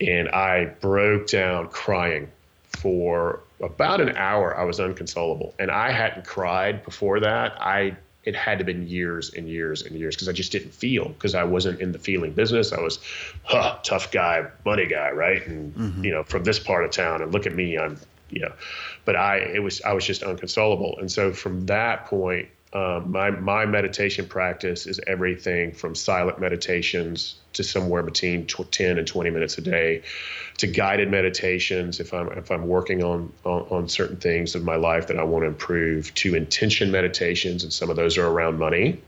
And 0.00 0.28
I 0.28 0.64
broke 0.64 1.28
down 1.28 1.68
crying 1.68 2.30
for 2.64 3.40
about 3.60 4.00
an 4.00 4.16
hour 4.16 4.56
I 4.56 4.64
was 4.64 4.80
unconsolable, 4.80 5.54
and 5.58 5.70
I 5.70 5.90
hadn't 5.90 6.26
cried 6.26 6.84
before 6.84 7.20
that. 7.20 7.60
I 7.60 7.96
it 8.24 8.36
had 8.36 8.58
to 8.58 8.64
been 8.64 8.86
years 8.86 9.32
and 9.32 9.48
years 9.48 9.82
and 9.82 9.96
years 9.96 10.14
because 10.14 10.28
I 10.28 10.32
just 10.32 10.52
didn't 10.52 10.74
feel 10.74 11.08
because 11.08 11.34
I 11.34 11.44
wasn't 11.44 11.80
in 11.80 11.92
the 11.92 11.98
feeling 11.98 12.32
business. 12.32 12.72
I 12.72 12.80
was, 12.80 12.98
huh, 13.44 13.78
tough 13.82 14.10
guy, 14.10 14.46
money 14.66 14.86
guy, 14.86 15.10
right? 15.12 15.46
And 15.46 15.74
mm-hmm. 15.74 16.04
you 16.04 16.10
know, 16.10 16.24
from 16.24 16.44
this 16.44 16.58
part 16.58 16.84
of 16.84 16.90
town, 16.90 17.22
and 17.22 17.32
look 17.32 17.46
at 17.46 17.54
me, 17.54 17.78
I'm, 17.78 17.98
you 18.28 18.40
know, 18.40 18.52
but 19.04 19.16
I 19.16 19.38
it 19.38 19.62
was 19.62 19.80
I 19.82 19.92
was 19.92 20.04
just 20.04 20.22
unconsolable, 20.22 20.98
and 20.98 21.10
so 21.10 21.32
from 21.32 21.66
that 21.66 22.06
point, 22.06 22.48
Um, 22.72 23.12
my 23.12 23.30
my 23.30 23.64
meditation 23.64 24.26
practice 24.26 24.86
is 24.86 25.00
everything 25.06 25.72
from 25.72 25.94
silent 25.94 26.38
meditations 26.38 27.36
to 27.54 27.64
somewhere 27.64 28.02
between 28.02 28.46
10 28.46 28.98
and 28.98 29.06
20 29.06 29.30
minutes 29.30 29.56
a 29.56 29.62
day, 29.62 30.02
to 30.58 30.66
guided 30.66 31.10
meditations 31.10 31.98
if 31.98 32.12
I'm 32.12 32.28
if 32.28 32.50
I'm 32.50 32.68
working 32.68 33.02
on, 33.02 33.32
on 33.44 33.62
on 33.70 33.88
certain 33.88 34.16
things 34.16 34.54
of 34.54 34.64
my 34.64 34.76
life 34.76 35.06
that 35.06 35.18
I 35.18 35.22
want 35.22 35.44
to 35.44 35.46
improve, 35.46 36.14
to 36.16 36.34
intention 36.34 36.90
meditations, 36.90 37.62
and 37.62 37.72
some 37.72 37.88
of 37.88 37.96
those 37.96 38.18
are 38.18 38.26
around 38.26 38.58
money. 38.58 39.00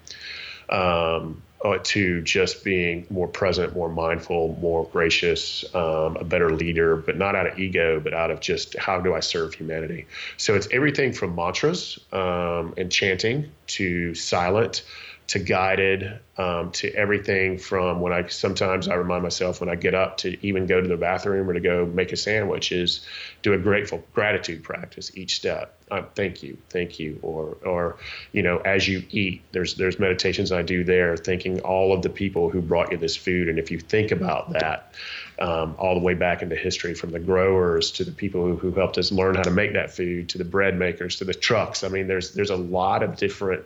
Um, 0.70 1.42
uh, 1.64 1.79
to 1.83 2.23
just 2.23 2.64
being 2.64 3.07
more 3.11 3.29
present, 3.29 3.75
more 3.75 3.88
mindful, 3.88 4.57
more 4.61 4.87
gracious, 4.87 5.64
um, 5.75 6.16
a 6.16 6.25
better 6.25 6.55
leader, 6.55 6.96
but 6.96 7.16
not 7.16 7.35
out 7.35 7.46
of 7.46 7.59
ego, 7.59 8.01
but 8.01 8.14
out 8.14 8.31
of 8.31 8.40
just 8.40 8.77
how 8.79 9.01
do 9.01 9.14
I 9.14 9.20
serve 9.20 9.55
humanity. 9.55 10.07
So 10.37 10.55
it's 10.55 10.68
everything 10.73 11.12
from 11.12 11.35
mantras 11.35 11.99
um, 12.12 12.75
and 12.79 12.90
chanting 12.90 13.51
to 13.68 14.14
silent 14.14 14.83
to 15.31 15.38
guided 15.38 16.19
um, 16.38 16.73
to 16.73 16.93
everything 16.93 17.57
from 17.57 18.01
when 18.01 18.12
I 18.12 18.27
sometimes 18.27 18.88
I 18.88 18.95
remind 18.95 19.23
myself 19.23 19.61
when 19.61 19.69
I 19.69 19.77
get 19.77 19.95
up 19.95 20.16
to 20.19 20.37
even 20.45 20.66
go 20.66 20.81
to 20.81 20.88
the 20.88 20.97
bathroom 20.97 21.49
or 21.49 21.53
to 21.53 21.61
go 21.61 21.87
make 21.87 22.11
a 22.11 22.16
sandwich 22.16 22.73
is 22.73 23.07
do 23.43 23.53
a 23.53 23.59
grateful 23.59 24.03
gratitude 24.12 24.64
practice 24.64 25.16
each 25.16 25.37
step. 25.37 25.79
Uh, 25.88 26.03
thank 26.16 26.43
you, 26.43 26.59
thank 26.69 26.99
you, 26.99 27.21
or 27.23 27.57
or 27.64 27.97
you 28.33 28.43
know 28.43 28.59
as 28.59 28.88
you 28.88 29.05
eat, 29.11 29.43
there's 29.53 29.77
there's 29.77 30.01
meditations 30.01 30.51
I 30.51 30.62
do 30.62 30.83
there, 30.83 31.16
thanking 31.16 31.61
all 31.61 31.93
of 31.93 32.03
the 32.03 32.11
people 32.11 32.51
who 32.51 32.61
brought 32.61 32.90
you 32.90 32.99
this 32.99 33.14
food, 33.14 33.49
and 33.49 33.57
if 33.57 33.71
you 33.71 33.79
think 33.79 34.11
about 34.11 34.53
that. 34.55 34.95
Um, 35.38 35.75
all 35.79 35.95
the 35.95 36.01
way 36.01 36.12
back 36.12 36.43
into 36.43 36.55
history, 36.55 36.93
from 36.93 37.12
the 37.12 37.19
growers 37.19 37.93
to 37.93 38.05
the 38.05 38.12
people 38.12 38.45
who, 38.45 38.57
who 38.57 38.73
helped 38.73 38.99
us 38.99 39.11
learn 39.11 39.37
how 39.37 39.43
to 39.43 39.51
make 39.51 39.73
that 39.73 39.90
food, 39.90 40.29
to 40.29 40.37
the 40.37 40.45
bread 40.45 40.79
makers, 40.79 41.16
to 41.16 41.25
the 41.25 41.33
trucks. 41.33 41.83
I 41.83 41.88
mean, 41.88 42.09
there's 42.09 42.35
there's 42.35 42.51
a 42.51 42.57
lot 42.57 43.03
of 43.03 43.16
different 43.16 43.64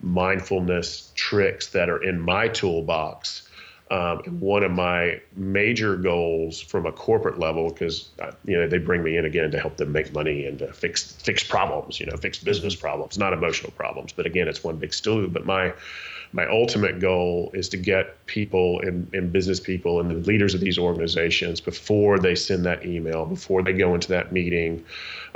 mindfulness 0.00 1.12
tricks 1.14 1.68
that 1.68 1.88
are 1.88 2.02
in 2.02 2.20
my 2.20 2.48
toolbox. 2.48 3.47
Um, 3.90 4.18
one 4.40 4.62
of 4.62 4.70
my 4.70 5.20
major 5.34 5.96
goals 5.96 6.60
from 6.60 6.84
a 6.84 6.92
corporate 6.92 7.38
level, 7.38 7.70
because 7.70 8.10
uh, 8.20 8.32
you 8.44 8.56
know 8.56 8.68
they 8.68 8.78
bring 8.78 9.02
me 9.02 9.16
in 9.16 9.24
again 9.24 9.50
to 9.50 9.58
help 9.58 9.78
them 9.78 9.92
make 9.92 10.12
money 10.12 10.46
and 10.46 10.58
to 10.58 10.72
fix 10.72 11.12
fix 11.12 11.42
problems, 11.42 11.98
you 11.98 12.06
know, 12.06 12.16
fix 12.16 12.38
business 12.38 12.74
problems, 12.74 13.16
not 13.16 13.32
emotional 13.32 13.72
problems. 13.72 14.12
But 14.12 14.26
again, 14.26 14.46
it's 14.46 14.62
one 14.62 14.76
big 14.76 14.92
stew. 14.92 15.28
But 15.28 15.46
my 15.46 15.72
my 16.32 16.46
ultimate 16.48 17.00
goal 17.00 17.50
is 17.54 17.68
to 17.70 17.76
get 17.76 18.26
people 18.26 18.80
and, 18.80 19.12
and 19.14 19.32
business 19.32 19.60
people 19.60 20.00
and 20.00 20.10
the 20.10 20.14
leaders 20.14 20.54
of 20.54 20.60
these 20.60 20.78
organizations 20.78 21.60
before 21.60 22.18
they 22.18 22.34
send 22.34 22.66
that 22.66 22.84
email, 22.84 23.24
before 23.24 23.62
they 23.62 23.72
go 23.72 23.94
into 23.94 24.08
that 24.08 24.32
meeting, 24.32 24.84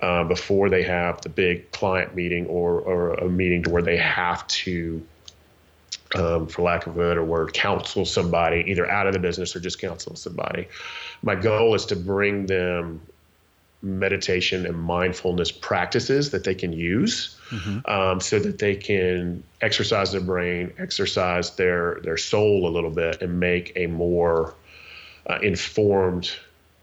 uh, 0.00 0.24
before 0.24 0.68
they 0.68 0.82
have 0.82 1.20
the 1.22 1.28
big 1.28 1.70
client 1.72 2.14
meeting 2.14 2.46
or, 2.46 2.80
or 2.80 3.14
a 3.14 3.28
meeting 3.28 3.62
to 3.62 3.70
where 3.70 3.82
they 3.82 3.96
have 3.96 4.46
to, 4.48 5.04
um, 6.14 6.46
for 6.46 6.62
lack 6.62 6.86
of 6.86 6.96
a 6.96 6.98
better 6.98 7.24
word, 7.24 7.52
counsel 7.52 8.04
somebody 8.04 8.64
either 8.68 8.88
out 8.88 9.06
of 9.06 9.12
the 9.12 9.18
business 9.18 9.54
or 9.56 9.60
just 9.60 9.80
counsel 9.80 10.16
somebody. 10.16 10.68
My 11.22 11.34
goal 11.34 11.74
is 11.74 11.86
to 11.86 11.96
bring 11.96 12.46
them 12.46 13.00
meditation 13.82 14.64
and 14.64 14.78
mindfulness 14.78 15.50
practices 15.50 16.30
that 16.30 16.44
they 16.44 16.54
can 16.54 16.72
use 16.72 17.36
mm-hmm. 17.50 17.90
um, 17.90 18.20
so 18.20 18.38
that 18.38 18.58
they 18.58 18.76
can 18.76 19.42
exercise 19.60 20.12
their 20.12 20.20
brain, 20.20 20.72
exercise 20.78 21.56
their 21.56 22.00
their 22.02 22.16
soul 22.16 22.68
a 22.68 22.70
little 22.70 22.90
bit, 22.90 23.20
and 23.22 23.40
make 23.40 23.72
a 23.76 23.86
more 23.86 24.54
uh, 25.28 25.38
informed, 25.42 26.30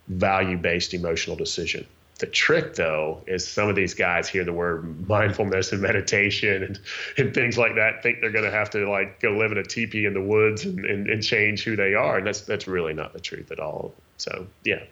value 0.08 0.58
based 0.58 0.94
emotional 0.94 1.36
decision. 1.36 1.86
The 2.20 2.28
trick, 2.28 2.76
though, 2.76 3.24
is 3.28 3.48
some 3.48 3.70
of 3.70 3.76
these 3.76 3.94
guys 3.94 4.28
hear 4.28 4.44
the 4.44 4.54
word 4.54 5.08
mindfulness 5.08 5.72
and 5.72 5.82
meditation 5.82 6.64
and, 6.64 6.80
and 7.18 7.34
things 7.34 7.58
like 7.58 7.76
that, 7.76 8.04
think 8.04 8.20
they're 8.20 8.32
going 8.32 8.46
to 8.46 8.52
have 8.52 8.70
to 8.72 8.90
like 8.90 9.22
go 9.22 9.32
live 9.32 9.54
in 9.54 9.58
a 9.58 9.64
teepee 9.64 10.06
in 10.06 10.14
the 10.14 10.22
woods 10.22 10.66
and, 10.66 10.86
and, 10.86 11.10
and 11.10 11.24
change 11.24 11.64
who 11.64 11.76
they 11.78 11.94
are, 11.94 12.18
and 12.18 12.28
that's 12.28 12.42
that's 12.42 12.68
really 12.68 12.94
not 12.94 13.14
the 13.14 13.22
truth 13.22 13.52
at 13.52 13.60
all. 13.60 13.94
So, 14.18 14.46
yeah, 14.66 14.84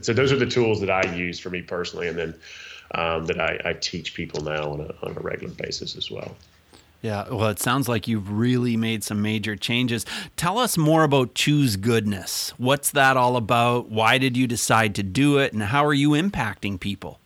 so 0.00 0.12
those 0.12 0.32
are 0.32 0.36
the 0.36 0.46
tools 0.46 0.80
that 0.80 0.90
I 0.90 1.14
use 1.14 1.38
for 1.38 1.50
me 1.50 1.62
personally, 1.62 2.08
and 2.08 2.18
then 2.18 2.34
um, 2.94 3.26
that 3.26 3.40
I, 3.40 3.58
I, 3.64 3.72
teach 3.74 4.14
people 4.14 4.42
now 4.42 4.72
on 4.72 4.80
a, 4.80 5.06
on 5.06 5.16
a 5.16 5.20
regular 5.20 5.54
basis 5.54 5.96
as 5.96 6.10
well. 6.10 6.34
Yeah, 7.02 7.28
well, 7.28 7.48
it 7.48 7.58
sounds 7.58 7.88
like 7.88 8.06
you've 8.06 8.30
really 8.30 8.76
made 8.76 9.02
some 9.02 9.20
major 9.22 9.56
changes. 9.56 10.06
Tell 10.36 10.56
us 10.56 10.78
more 10.78 11.02
about 11.02 11.34
Choose 11.34 11.74
Goodness. 11.74 12.50
What's 12.58 12.92
that 12.92 13.16
all 13.16 13.36
about? 13.36 13.90
Why 13.90 14.18
did 14.18 14.36
you 14.36 14.46
decide 14.46 14.94
to 14.94 15.02
do 15.02 15.38
it? 15.38 15.52
And 15.52 15.64
how 15.64 15.84
are 15.84 15.92
you 15.92 16.10
impacting 16.10 16.78
people? 16.78 17.18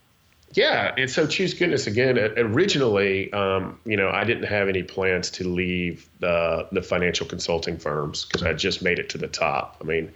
Yeah, 0.54 0.94
and 0.96 1.10
so 1.10 1.26
Choose 1.26 1.52
Goodness 1.52 1.86
again. 1.86 2.16
Originally, 2.18 3.30
um, 3.34 3.78
you 3.84 3.98
know, 3.98 4.08
I 4.08 4.24
didn't 4.24 4.44
have 4.44 4.70
any 4.70 4.82
plans 4.82 5.30
to 5.32 5.46
leave 5.46 6.08
the 6.20 6.66
the 6.72 6.80
financial 6.80 7.26
consulting 7.26 7.76
firms 7.76 8.24
because 8.24 8.42
I 8.42 8.54
just 8.54 8.80
made 8.80 8.98
it 8.98 9.10
to 9.10 9.18
the 9.18 9.28
top. 9.28 9.76
I 9.82 9.84
mean, 9.84 10.10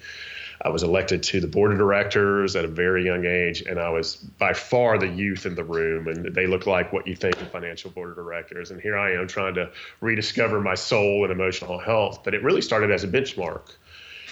I 0.62 0.68
was 0.68 0.82
elected 0.82 1.22
to 1.24 1.40
the 1.40 1.46
board 1.46 1.72
of 1.72 1.78
directors 1.78 2.54
at 2.54 2.64
a 2.64 2.68
very 2.68 3.04
young 3.04 3.24
age, 3.24 3.62
and 3.62 3.78
I 3.78 3.88
was 3.88 4.16
by 4.16 4.52
far 4.52 4.98
the 4.98 5.08
youth 5.08 5.46
in 5.46 5.54
the 5.54 5.64
room. 5.64 6.06
And 6.06 6.34
they 6.34 6.46
look 6.46 6.66
like 6.66 6.92
what 6.92 7.06
you 7.06 7.16
think 7.16 7.40
of 7.40 7.50
financial 7.50 7.90
board 7.90 8.10
of 8.10 8.16
directors. 8.16 8.70
And 8.70 8.80
here 8.80 8.98
I 8.98 9.12
am 9.12 9.26
trying 9.26 9.54
to 9.54 9.70
rediscover 10.00 10.60
my 10.60 10.74
soul 10.74 11.24
and 11.24 11.32
emotional 11.32 11.78
health. 11.78 12.22
But 12.24 12.34
it 12.34 12.42
really 12.42 12.60
started 12.60 12.90
as 12.90 13.04
a 13.04 13.08
benchmark. 13.08 13.72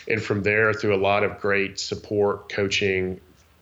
And 0.07 0.23
from 0.23 0.43
there, 0.43 0.73
through 0.75 0.95
a 0.95 1.01
lot 1.01 1.25
of 1.25 1.41
great 1.41 1.81
support, 1.81 2.51
coaching, 2.51 3.21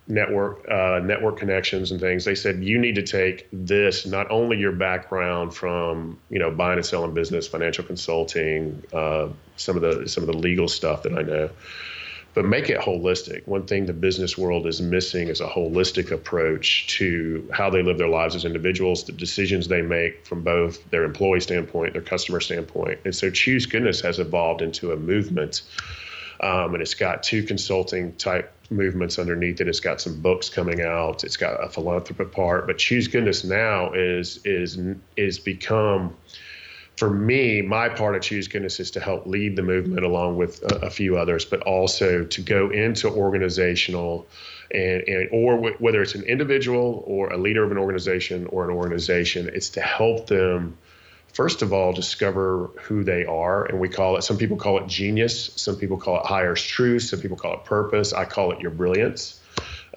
network 0.09 0.69
uh, 0.69 1.01
network 1.03 1.37
connections 1.37 1.91
and 1.91 2.01
things 2.01 2.25
they 2.25 2.35
said 2.37 2.63
you 2.63 2.79
need 2.79 2.95
to 2.95 3.03
take 3.03 3.49
this 3.53 4.07
not 4.07 4.31
only 4.31 4.57
your 4.57 4.71
background 4.71 5.53
from 5.53 6.17
you 6.31 6.39
know 6.39 6.49
buying 6.49 6.77
and 6.77 6.87
selling 6.87 7.13
business 7.13 7.49
financial 7.49 7.83
consulting 7.83 8.81
uh, 8.93 9.27
some 9.57 9.75
of 9.75 9.83
the 9.83 10.09
some 10.09 10.23
of 10.23 10.29
the 10.29 10.37
legal 10.37 10.69
stuff 10.69 11.03
that 11.03 11.13
i 11.13 11.23
know 11.23 11.51
but 12.37 12.45
make 12.45 12.69
it 12.69 12.79
holistic. 12.79 13.49
One 13.49 13.67
thing 13.67 13.87
the 13.87 13.95
business 13.95 14.37
world 14.37 14.67
is 14.67 14.83
missing 14.83 15.29
is 15.29 15.41
a 15.41 15.49
holistic 15.49 16.11
approach 16.11 16.87
to 16.99 17.49
how 17.51 17.71
they 17.71 17.83
live 17.83 17.97
their 17.97 18.11
lives 18.11 18.37
as 18.37 18.45
individuals, 18.45 19.05
the 19.05 19.13
decisions 19.13 19.69
they 19.69 19.81
make 19.81 20.27
from 20.27 20.43
both 20.43 20.89
their 20.91 21.05
employee 21.05 21.41
standpoint, 21.41 21.95
their 21.95 22.03
customer 22.03 22.41
standpoint. 22.41 23.01
And 23.07 23.17
so 23.17 23.31
Choose 23.31 23.65
Goodness 23.65 24.03
has 24.03 24.19
evolved 24.19 24.61
into 24.61 24.93
a 24.93 24.97
movement. 24.97 25.63
Um, 26.41 26.75
and 26.75 26.83
it's 26.83 26.93
got 26.93 27.23
two 27.23 27.43
consulting 27.43 28.15
type 28.17 28.53
movements 28.69 29.19
underneath 29.19 29.63
it. 29.63 29.67
It's 29.67 29.81
got 29.81 30.03
some 30.03 30.21
books 30.21 30.51
coming 30.51 30.83
out. 30.83 31.25
It's 31.25 31.39
got 31.39 31.65
a 31.65 31.71
philanthropic 31.71 32.33
part. 32.33 32.67
But 32.67 32.77
Choose 32.77 33.09
Goodness 33.09 33.45
now 33.45 33.95
is 33.95 34.41
is 34.45 34.79
is 35.17 35.39
become 35.39 36.15
for 36.97 37.11
me, 37.11 37.61
my 37.61 37.91
part 37.91 38.17
of 38.17 38.23
Choose 38.23 38.49
Goodness 38.49 38.81
is 38.81 38.91
to 38.93 39.01
help 39.01 39.27
lead 39.27 39.55
the 39.55 39.63
movement 39.63 40.05
along 40.05 40.37
with 40.37 40.63
a, 40.63 40.87
a 40.87 40.91
few 40.91 41.19
others, 41.19 41.45
but 41.45 41.61
also 41.63 42.25
to 42.25 42.41
go 42.41 42.71
into 42.71 43.11
organizational 43.11 44.27
and, 44.71 45.03
and 45.07 45.29
or 45.31 45.57
w- 45.57 45.77
whether 45.79 46.01
it's 46.01 46.15
an 46.15 46.23
individual 46.23 47.05
or 47.07 47.33
a 47.33 47.37
leader 47.37 47.63
of 47.63 47.71
an 47.71 47.77
organization 47.77 48.47
or 48.47 48.65
an 48.65 48.75
organization, 48.75 49.51
it's 49.53 49.71
to 49.71 49.83
help 49.83 50.27
them 50.27 50.79
first 51.35 51.61
of 51.61 51.71
all 51.71 51.93
discover 51.93 52.71
who 52.81 53.05
they 53.05 53.27
are. 53.27 53.67
And 53.67 53.79
we 53.79 53.91
call 53.91 54.17
it 54.17 54.23
some 54.23 54.39
people 54.39 54.57
call 54.57 54.79
it 54.83 54.87
genius 54.87 55.53
some 55.57 55.77
people 55.77 55.99
call 55.99 56.21
it 56.21 56.27
higher 56.27 56.55
truth 56.55 57.03
some 57.03 57.21
people 57.21 57.37
call 57.37 57.55
it 57.55 57.65
purpose. 57.67 58.15
I 58.15 58.25
call 58.25 58.53
it 58.53 58.61
your 58.61 58.71
brilliance 58.71 59.39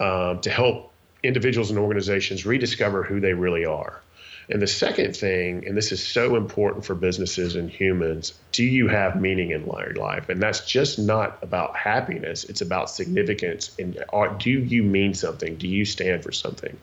um, 0.01 0.41
to 0.41 0.49
help 0.49 0.91
individuals 1.23 1.69
and 1.69 1.79
organizations 1.79 2.45
rediscover 2.45 3.03
who 3.03 3.21
they 3.21 3.33
really 3.33 3.63
are 3.63 4.01
and 4.49 4.61
the 4.61 4.67
second 4.67 5.15
thing, 5.15 5.67
and 5.67 5.77
this 5.77 5.91
is 5.91 6.05
so 6.05 6.35
important 6.35 6.83
for 6.83 6.95
businesses 6.95 7.55
and 7.55 7.69
humans, 7.69 8.33
do 8.51 8.63
you 8.63 8.87
have 8.87 9.19
meaning 9.21 9.51
in 9.51 9.65
life? 9.65 10.29
And 10.29 10.41
that's 10.41 10.65
just 10.65 10.97
not 10.97 11.37
about 11.43 11.75
happiness, 11.75 12.45
it's 12.45 12.61
about 12.61 12.89
significance. 12.89 13.75
And 13.77 14.03
are, 14.11 14.29
do 14.29 14.49
you 14.49 14.81
mean 14.81 15.13
something? 15.13 15.55
Do 15.55 15.67
you 15.67 15.85
stand 15.85 16.23
for 16.23 16.31
something? 16.31 16.75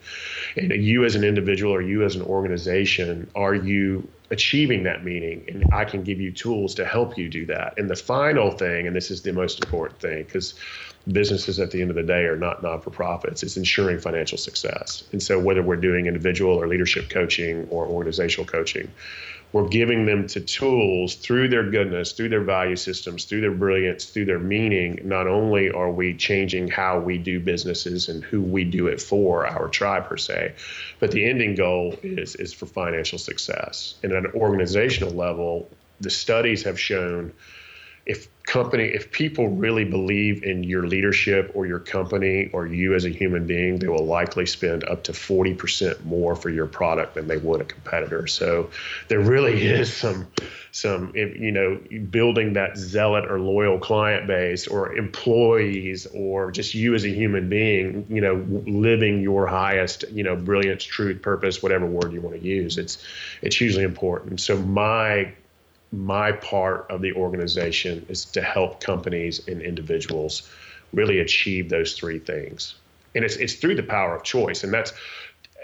And 0.57 0.71
you 0.73 1.05
as 1.05 1.17
an 1.17 1.25
individual 1.25 1.75
or 1.75 1.83
you 1.83 2.05
as 2.05 2.15
an 2.15 2.23
organization, 2.23 3.31
are 3.35 3.55
you 3.55 4.09
achieving 4.31 4.83
that 4.85 5.05
meaning? 5.05 5.45
And 5.49 5.65
I 5.73 5.85
can 5.85 6.03
give 6.03 6.21
you 6.21 6.33
tools 6.33 6.75
to 6.77 6.85
help 6.85 7.17
you 7.17 7.29
do 7.29 7.47
that. 7.47 7.75
And 7.79 7.89
the 7.89 7.97
final 7.97 8.51
thing, 8.51 8.87
and 8.87 8.95
this 8.95 9.11
is 9.11 9.23
the 9.23 9.33
most 9.33 9.63
important 9.65 10.01
thing, 10.01 10.25
because 10.25 10.55
businesses 11.13 11.61
at 11.61 11.71
the 11.71 11.81
end 11.81 11.91
of 11.91 11.97
the 11.97 12.03
day 12.03 12.25
are 12.25 12.37
not 12.37 12.63
non 12.63 12.81
for 12.81 12.91
profits. 12.91 13.43
It's 13.43 13.57
ensuring 13.57 14.01
financial 14.01 14.39
success. 14.39 15.05
And 15.13 15.23
so, 15.23 15.39
whether 15.39 15.63
we're 15.63 15.77
doing 15.77 16.07
individual 16.07 16.55
or 16.55 16.67
leadership 16.67 17.09
coaching 17.11 17.67
or 17.71 17.87
organizational 17.87 18.47
coaching, 18.47 18.91
we're 19.57 19.69
giving 19.69 20.05
them 20.05 20.27
to 20.27 20.39
tools 20.39 21.15
through 21.15 21.49
their 21.49 21.71
goodness, 21.71 22.13
through 22.13 22.29
their 22.29 22.43
value 22.43 22.77
systems, 22.77 23.25
through 23.25 23.41
their 23.41 23.55
brilliance, 23.55 24.05
through 24.05 24.27
their 24.27 24.39
meaning. 24.39 25.01
Not 25.03 25.27
only 25.27 25.71
are 25.71 25.91
we 25.91 26.13
changing 26.13 26.69
how 26.69 27.01
we 27.01 27.17
do 27.17 27.41
businesses 27.41 28.11
and 28.11 28.23
who 28.23 28.43
we 28.43 28.65
do 28.65 28.89
it 28.89 29.01
for, 29.01 29.47
our 29.47 29.69
tribe 29.69 30.11
per 30.11 30.19
se, 30.19 30.57
but 31.01 31.11
the 31.11 31.25
ending 31.25 31.55
goal 31.55 31.95
is, 32.03 32.37
is 32.37 32.53
for 32.53 32.67
financial 32.67 33.19
success. 33.19 33.95
And 34.03 34.13
at 34.13 34.27
an 34.27 34.33
organizational 34.35 35.15
level, 35.15 35.71
the 36.01 36.11
studies 36.11 36.65
have 36.65 36.79
shown 36.79 37.33
if 38.07 38.29
company 38.47 38.85
if 38.85 39.11
people 39.11 39.49
really 39.49 39.85
believe 39.85 40.45
in 40.45 40.63
your 40.63 40.87
leadership 40.87 41.51
or 41.55 41.67
your 41.67 41.81
company 41.81 42.49
or 42.53 42.65
you 42.65 42.95
as 42.95 43.05
a 43.05 43.09
human 43.09 43.45
being 43.45 43.81
they 43.81 43.89
will 43.89 44.07
likely 44.07 44.47
spend 44.47 44.85
up 44.85 45.03
to 45.03 45.11
40% 45.11 46.05
more 46.05 46.37
for 46.37 46.49
your 46.49 46.67
product 46.67 47.15
than 47.15 47.27
they 47.27 47.39
would 47.39 47.61
a 47.61 47.65
competitor. 47.65 48.29
So 48.29 48.71
there 49.09 49.19
really 49.19 49.67
is 49.67 49.93
some 49.93 50.29
some 50.71 51.13
you 51.17 51.51
know 51.51 51.81
building 52.11 52.53
that 52.53 52.77
zealot 52.77 53.29
or 53.29 53.41
loyal 53.41 53.79
client 53.79 54.29
base 54.29 54.69
or 54.69 54.95
employees 54.95 56.07
or 56.15 56.53
just 56.53 56.75
you 56.75 56.95
as 56.95 57.05
a 57.05 57.09
human 57.09 57.49
being 57.49 58.07
you 58.09 58.21
know 58.21 58.35
living 58.67 59.21
your 59.21 59.47
highest 59.49 60.05
you 60.13 60.23
know 60.23 60.37
brilliance 60.37 60.85
truth 60.85 61.21
purpose 61.21 61.63
whatever 61.63 61.87
word 61.87 62.13
you 62.13 62.21
want 62.21 62.41
to 62.41 62.47
use 62.47 62.79
it's 62.79 63.05
it's 63.43 63.57
hugely 63.57 63.83
important. 63.83 64.41
So 64.41 64.57
my 64.57 65.33
my 65.93 66.33
part 66.33 66.87
of 66.91 67.01
the 67.01 67.13
organization 67.13 68.05
is 68.09 68.25
to 68.25 68.43
help 68.43 68.81
companies 68.81 69.47
and 69.49 69.63
individuals 69.63 70.51
really 70.93 71.21
achieve 71.21 71.69
those 71.69 71.95
three 71.95 72.19
things. 72.19 72.75
And 73.15 73.25
it's 73.25 73.37
it's 73.37 73.55
through 73.55 73.77
the 73.77 73.83
power 73.83 74.15
of 74.15 74.23
choice. 74.23 74.63
And 74.65 74.73
that's 74.73 74.93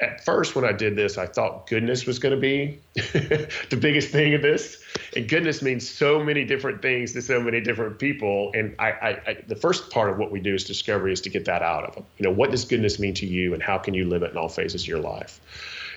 at 0.00 0.24
first 0.24 0.56
when 0.56 0.64
I 0.64 0.72
did 0.72 0.96
this, 0.96 1.16
I 1.16 1.26
thought 1.26 1.66
goodness 1.68 2.06
was 2.06 2.18
going 2.18 2.34
to 2.34 2.40
be 2.40 2.80
the 2.94 3.78
biggest 3.78 4.10
thing 4.10 4.34
of 4.34 4.42
this. 4.42 4.82
And 5.14 5.28
goodness 5.28 5.62
means 5.62 5.88
so 5.88 6.22
many 6.22 6.44
different 6.44 6.82
things 6.82 7.12
to 7.12 7.22
so 7.22 7.40
many 7.40 7.60
different 7.60 7.98
people. 7.98 8.50
And 8.54 8.74
I, 8.78 8.90
I, 8.90 9.08
I, 9.26 9.36
the 9.46 9.56
first 9.56 9.90
part 9.90 10.10
of 10.10 10.18
what 10.18 10.32
we 10.32 10.40
do 10.40 10.54
is 10.54 10.64
discovery 10.64 11.12
is 11.12 11.20
to 11.22 11.30
get 11.30 11.44
that 11.44 11.62
out 11.62 11.84
of 11.84 11.94
them. 11.94 12.04
You 12.18 12.24
know, 12.24 12.32
what 12.32 12.50
does 12.50 12.64
goodness 12.64 12.98
mean 12.98 13.14
to 13.14 13.26
you, 13.26 13.54
and 13.54 13.62
how 13.62 13.78
can 13.78 13.94
you 13.94 14.08
live 14.08 14.22
it 14.22 14.32
in 14.32 14.36
all 14.36 14.48
phases 14.48 14.82
of 14.82 14.88
your 14.88 15.00
life? 15.00 15.40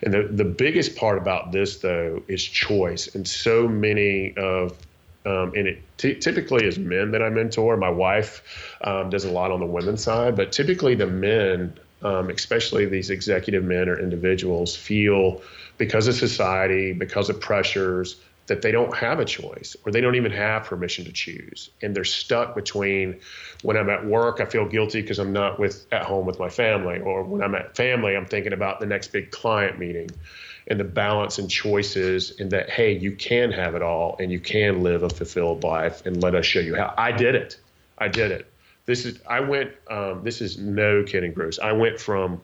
And 0.04 0.14
the, 0.14 0.24
the 0.24 0.46
biggest 0.46 0.96
part 0.96 1.18
about 1.18 1.52
this, 1.52 1.78
though, 1.78 2.24
is 2.28 2.44
choice. 2.44 3.14
And 3.16 3.28
so 3.28 3.68
many 3.68 4.36
of 4.38 4.78
um, 5.26 5.54
and 5.56 5.68
it 5.68 5.82
t- 5.98 6.16
typically 6.16 6.66
is 6.68 6.78
men 6.78 7.12
that 7.12 7.24
I 7.24 7.30
mentor. 7.30 7.78
My 7.78 7.90
wife 7.90 8.44
um, 8.82 9.10
does 9.10 9.26
a 9.26 9.32
lot 9.32 9.52
on 9.52 9.60
the 9.60 9.66
women's 9.66 10.04
side, 10.04 10.36
but 10.36 10.52
typically 10.52 10.94
the 10.94 11.08
men, 11.08 11.74
um, 12.04 12.30
especially 12.30 12.86
these 12.86 13.10
executive 13.10 13.64
men 13.64 13.90
or 13.90 14.00
individuals, 14.00 14.76
feel 14.76 15.42
because 15.78 16.08
of 16.08 16.14
society, 16.14 16.94
because 16.94 17.30
of 17.30 17.42
pressures, 17.42 18.18
that 18.48 18.62
they 18.62 18.72
don't 18.72 18.96
have 18.96 19.20
a 19.20 19.26
choice 19.26 19.76
or 19.86 19.92
they 19.92 20.02
don't 20.02 20.16
even 20.16 20.32
have 20.32 20.66
permission 20.66 21.06
to 21.06 21.12
choose. 21.12 21.70
And 21.82 21.96
they're 21.96 22.04
stuck 22.04 22.56
between 22.56 23.20
when 23.66 23.78
i'm 23.78 23.90
at 23.90 24.06
work 24.06 24.40
i 24.40 24.46
feel 24.46 24.66
guilty 24.66 25.02
because 25.02 25.20
i'm 25.20 25.34
not 25.34 25.60
with 25.60 25.86
at 25.92 26.04
home 26.04 26.26
with 26.26 26.40
my 26.40 26.50
family 26.50 27.00
or 27.00 27.24
when 27.24 27.42
i'm 27.42 27.56
at 27.56 27.76
family 27.76 28.16
i'm 28.16 28.26
thinking 28.26 28.54
about 28.54 28.80
the 28.80 28.86
next 28.86 29.08
big 29.12 29.32
client 29.32 29.80
meeting 29.80 30.10
and 30.68 30.80
the 30.80 30.84
balance 30.84 31.40
and 31.40 31.50
choices 31.50 32.40
and 32.40 32.52
that 32.52 32.70
hey 32.70 32.98
you 32.98 33.12
can 33.12 33.52
have 33.52 33.76
it 33.76 33.82
all 33.82 34.16
and 34.20 34.32
you 34.32 34.40
can 34.40 34.84
live 34.84 35.04
a 35.04 35.10
fulfilled 35.10 35.64
life 35.64 36.06
and 36.06 36.22
let 36.22 36.36
us 36.36 36.46
show 36.46 36.60
you 36.60 36.76
how. 36.76 36.94
I 36.98 37.12
did 37.12 37.36
it. 37.36 37.58
I 37.98 38.08
did 38.08 38.32
it. 38.32 38.52
This 38.86 39.06
is 39.06 39.20
i 39.28 39.40
went 39.40 39.72
um, 39.90 40.24
this 40.24 40.42
is 40.42 40.58
no 40.58 41.04
kidding 41.04 41.34
bruce. 41.34 41.60
I 41.60 41.72
went 41.72 42.00
from 42.00 42.42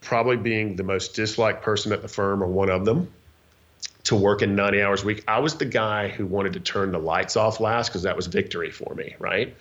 probably 0.00 0.36
being 0.36 0.76
the 0.76 0.84
most 0.84 1.14
disliked 1.14 1.62
person 1.62 1.92
at 1.92 2.02
the 2.02 2.08
firm 2.08 2.42
or 2.42 2.46
one 2.46 2.70
of 2.70 2.84
them 2.84 3.12
to 4.06 4.14
working 4.14 4.54
90 4.54 4.82
hours 4.82 5.02
a 5.02 5.06
week. 5.06 5.24
I 5.26 5.40
was 5.40 5.56
the 5.56 5.64
guy 5.64 6.08
who 6.08 6.26
wanted 6.26 6.52
to 6.52 6.60
turn 6.60 6.92
the 6.92 6.98
lights 6.98 7.36
off 7.36 7.58
last 7.58 7.88
because 7.88 8.02
that 8.02 8.14
was 8.14 8.28
victory 8.28 8.70
for 8.70 8.94
me, 8.94 9.16
right? 9.18 9.56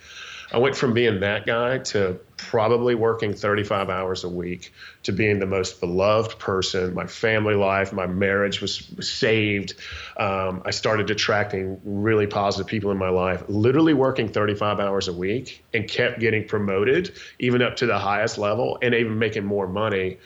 I 0.54 0.60
went 0.60 0.76
from 0.76 0.94
being 0.94 1.22
that 1.22 1.48
guy 1.48 1.80
to 1.80 2.20
probably 2.38 2.94
working 2.94 3.34
35 3.34 3.90
hours 3.90 4.24
a 4.24 4.30
week 4.30 4.72
to 5.02 5.12
being 5.12 5.40
the 5.40 5.48
most 5.48 5.80
beloved 5.80 6.38
person. 6.38 6.94
My 6.94 7.08
family 7.08 7.56
life, 7.56 7.92
my 7.92 8.06
marriage 8.06 8.62
was, 8.62 8.88
saved. 9.00 9.74
Um, 10.18 10.62
I 10.64 10.70
started 10.70 11.10
attracting 11.10 11.82
really 11.84 12.28
positive 12.28 12.68
people 12.68 12.92
in 12.92 12.98
my 12.98 13.10
life, 13.10 13.44
literally 13.48 13.96
working 13.96 14.28
35 14.28 14.80
hours 14.80 15.08
a 15.08 15.14
week 15.14 15.66
and 15.74 15.90
kept 15.90 16.20
getting 16.20 16.48
promoted, 16.48 17.18
even 17.40 17.64
up 17.64 17.78
to 17.78 17.88
the 17.88 17.98
highest 17.98 18.38
level, 18.38 18.78
and 18.84 18.94
even 18.94 19.18
making 19.18 19.46
more 19.46 19.68
money 19.68 20.20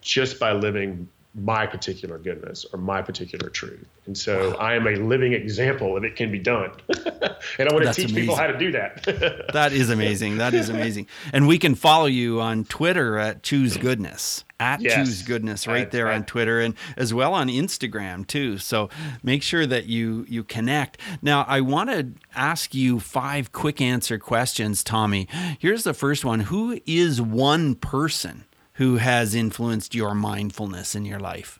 just 0.00 0.40
by 0.40 0.52
living 0.52 1.08
my 1.36 1.66
particular 1.66 2.18
goodness 2.18 2.64
or 2.72 2.78
my 2.78 3.02
particular 3.02 3.50
truth. 3.50 3.86
And 4.06 4.16
so 4.16 4.50
wow. 4.50 4.56
I 4.56 4.74
am 4.74 4.86
a 4.86 4.96
living 4.96 5.34
example 5.34 5.96
of 5.96 6.02
it 6.02 6.16
can 6.16 6.32
be 6.32 6.38
done. 6.38 6.70
and 6.88 7.68
I 7.68 7.72
want 7.72 7.84
That's 7.84 7.96
to 7.96 8.02
teach 8.02 8.12
amazing. 8.12 8.14
people 8.14 8.36
how 8.36 8.46
to 8.46 8.56
do 8.56 8.72
that. 8.72 9.48
that 9.52 9.72
is 9.72 9.90
amazing. 9.90 10.38
That 10.38 10.54
is 10.54 10.70
amazing. 10.70 11.08
And 11.34 11.46
we 11.46 11.58
can 11.58 11.74
follow 11.74 12.06
you 12.06 12.40
on 12.40 12.64
Twitter 12.64 13.18
at 13.18 13.42
Choose 13.42 13.76
Goodness. 13.76 14.44
At 14.58 14.80
yes. 14.80 14.94
Choose 14.94 15.22
Goodness 15.22 15.66
right 15.66 15.90
there 15.90 16.10
on 16.10 16.24
Twitter 16.24 16.60
and 16.60 16.74
as 16.96 17.12
well 17.12 17.34
on 17.34 17.48
Instagram 17.48 18.26
too. 18.26 18.56
So 18.56 18.88
make 19.22 19.42
sure 19.42 19.66
that 19.66 19.84
you 19.84 20.24
you 20.28 20.42
connect. 20.42 20.98
Now 21.20 21.44
I 21.46 21.60
want 21.60 21.90
to 21.90 22.12
ask 22.34 22.74
you 22.74 22.98
five 22.98 23.52
quick 23.52 23.82
answer 23.82 24.18
questions, 24.18 24.82
Tommy. 24.82 25.28
Here's 25.58 25.84
the 25.84 25.92
first 25.92 26.24
one. 26.24 26.40
Who 26.40 26.80
is 26.86 27.20
one 27.20 27.74
person 27.74 28.46
who 28.76 28.96
has 28.96 29.34
influenced 29.34 29.94
your 29.94 30.14
mindfulness 30.14 30.94
in 30.94 31.04
your 31.04 31.18
life? 31.18 31.58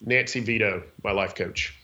Nancy 0.00 0.40
Vito, 0.40 0.82
my 1.04 1.12
life 1.12 1.34
coach. 1.34 1.74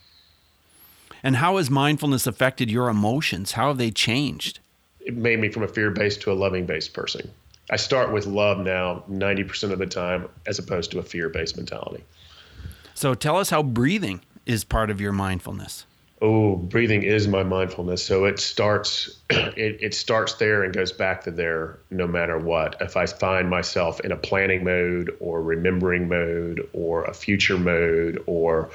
And 1.22 1.36
how 1.36 1.58
has 1.58 1.70
mindfulness 1.70 2.26
affected 2.26 2.70
your 2.70 2.88
emotions? 2.88 3.52
How 3.52 3.68
have 3.68 3.78
they 3.78 3.90
changed? 3.90 4.60
It 5.00 5.16
made 5.16 5.40
me 5.40 5.50
from 5.50 5.62
a 5.62 5.68
fear 5.68 5.90
based 5.90 6.22
to 6.22 6.32
a 6.32 6.34
loving 6.34 6.64
based 6.64 6.94
person. 6.94 7.30
I 7.70 7.76
start 7.76 8.12
with 8.12 8.26
love 8.26 8.58
now 8.58 9.04
90% 9.10 9.72
of 9.72 9.78
the 9.78 9.86
time 9.86 10.28
as 10.46 10.58
opposed 10.58 10.90
to 10.92 10.98
a 10.98 11.02
fear 11.02 11.28
based 11.28 11.56
mentality. 11.56 12.04
So 12.94 13.14
tell 13.14 13.36
us 13.36 13.50
how 13.50 13.62
breathing 13.62 14.22
is 14.46 14.64
part 14.64 14.88
of 14.90 15.00
your 15.00 15.12
mindfulness 15.12 15.84
oh 16.22 16.56
breathing 16.56 17.02
is 17.02 17.28
my 17.28 17.42
mindfulness 17.42 18.04
so 18.04 18.24
it 18.24 18.38
starts 18.38 19.18
it, 19.30 19.78
it 19.80 19.94
starts 19.94 20.34
there 20.34 20.62
and 20.62 20.72
goes 20.72 20.92
back 20.92 21.24
to 21.24 21.30
there 21.30 21.78
no 21.90 22.06
matter 22.06 22.38
what 22.38 22.76
if 22.80 22.96
i 22.96 23.06
find 23.06 23.50
myself 23.50 24.00
in 24.00 24.12
a 24.12 24.16
planning 24.16 24.64
mode 24.64 25.14
or 25.20 25.42
remembering 25.42 26.08
mode 26.08 26.68
or 26.72 27.04
a 27.04 27.14
future 27.14 27.58
mode 27.58 28.22
or 28.26 28.70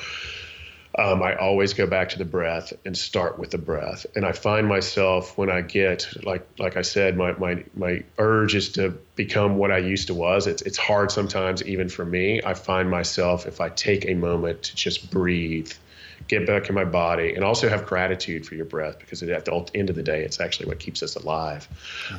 um, 0.97 1.23
I 1.23 1.35
always 1.35 1.73
go 1.73 1.87
back 1.87 2.09
to 2.09 2.17
the 2.17 2.25
breath 2.25 2.73
and 2.85 2.97
start 2.97 3.39
with 3.39 3.51
the 3.51 3.57
breath. 3.57 4.05
And 4.15 4.25
I 4.25 4.33
find 4.33 4.67
myself 4.67 5.37
when 5.37 5.49
I 5.49 5.61
get 5.61 6.05
like 6.23 6.45
like 6.59 6.75
I 6.75 6.81
said, 6.81 7.15
my 7.15 7.31
my 7.33 7.63
my 7.75 8.03
urge 8.17 8.55
is 8.55 8.69
to 8.73 8.89
become 9.15 9.57
what 9.57 9.71
I 9.71 9.77
used 9.77 10.07
to 10.07 10.13
was. 10.13 10.47
It's 10.47 10.61
it's 10.63 10.77
hard 10.77 11.09
sometimes 11.11 11.63
even 11.63 11.87
for 11.87 12.03
me. 12.03 12.41
I 12.45 12.55
find 12.55 12.89
myself 12.89 13.45
if 13.45 13.61
I 13.61 13.69
take 13.69 14.05
a 14.05 14.15
moment 14.15 14.63
to 14.63 14.75
just 14.75 15.09
breathe 15.11 15.71
get 16.31 16.47
back 16.47 16.69
in 16.69 16.75
my 16.75 16.85
body, 16.85 17.33
and 17.33 17.43
also 17.43 17.67
have 17.67 17.85
gratitude 17.85 18.45
for 18.45 18.55
your 18.55 18.65
breath 18.65 18.97
because 18.99 19.21
at 19.21 19.45
the 19.45 19.71
end 19.75 19.89
of 19.89 19.95
the 19.97 20.03
day, 20.03 20.23
it's 20.23 20.39
actually 20.39 20.67
what 20.67 20.79
keeps 20.79 21.03
us 21.03 21.15
alive. 21.15 21.67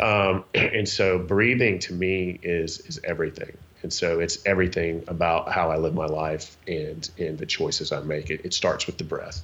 Um, 0.01 0.45
and 0.55 0.89
so, 0.89 1.19
breathing 1.19 1.79
to 1.81 1.95
me 1.95 2.39
is 2.43 2.81
is 2.81 3.01
everything. 3.05 3.57
And 3.83 3.93
so, 3.93 4.21
it's 4.21 4.39
everything 4.47 5.03
about 5.09 5.51
how 5.51 5.71
I 5.71 5.79
live 5.79 5.95
my 5.95 6.07
life 6.07 6.57
and 6.69 7.09
and 7.19 7.39
the 7.39 7.47
choices 7.47 7.91
I 7.91 8.01
make. 8.01 8.31
It, 8.31 8.43
it 8.45 8.55
starts 8.55 8.87
with 8.87 8.99
the 8.99 9.05
breath. 9.05 9.43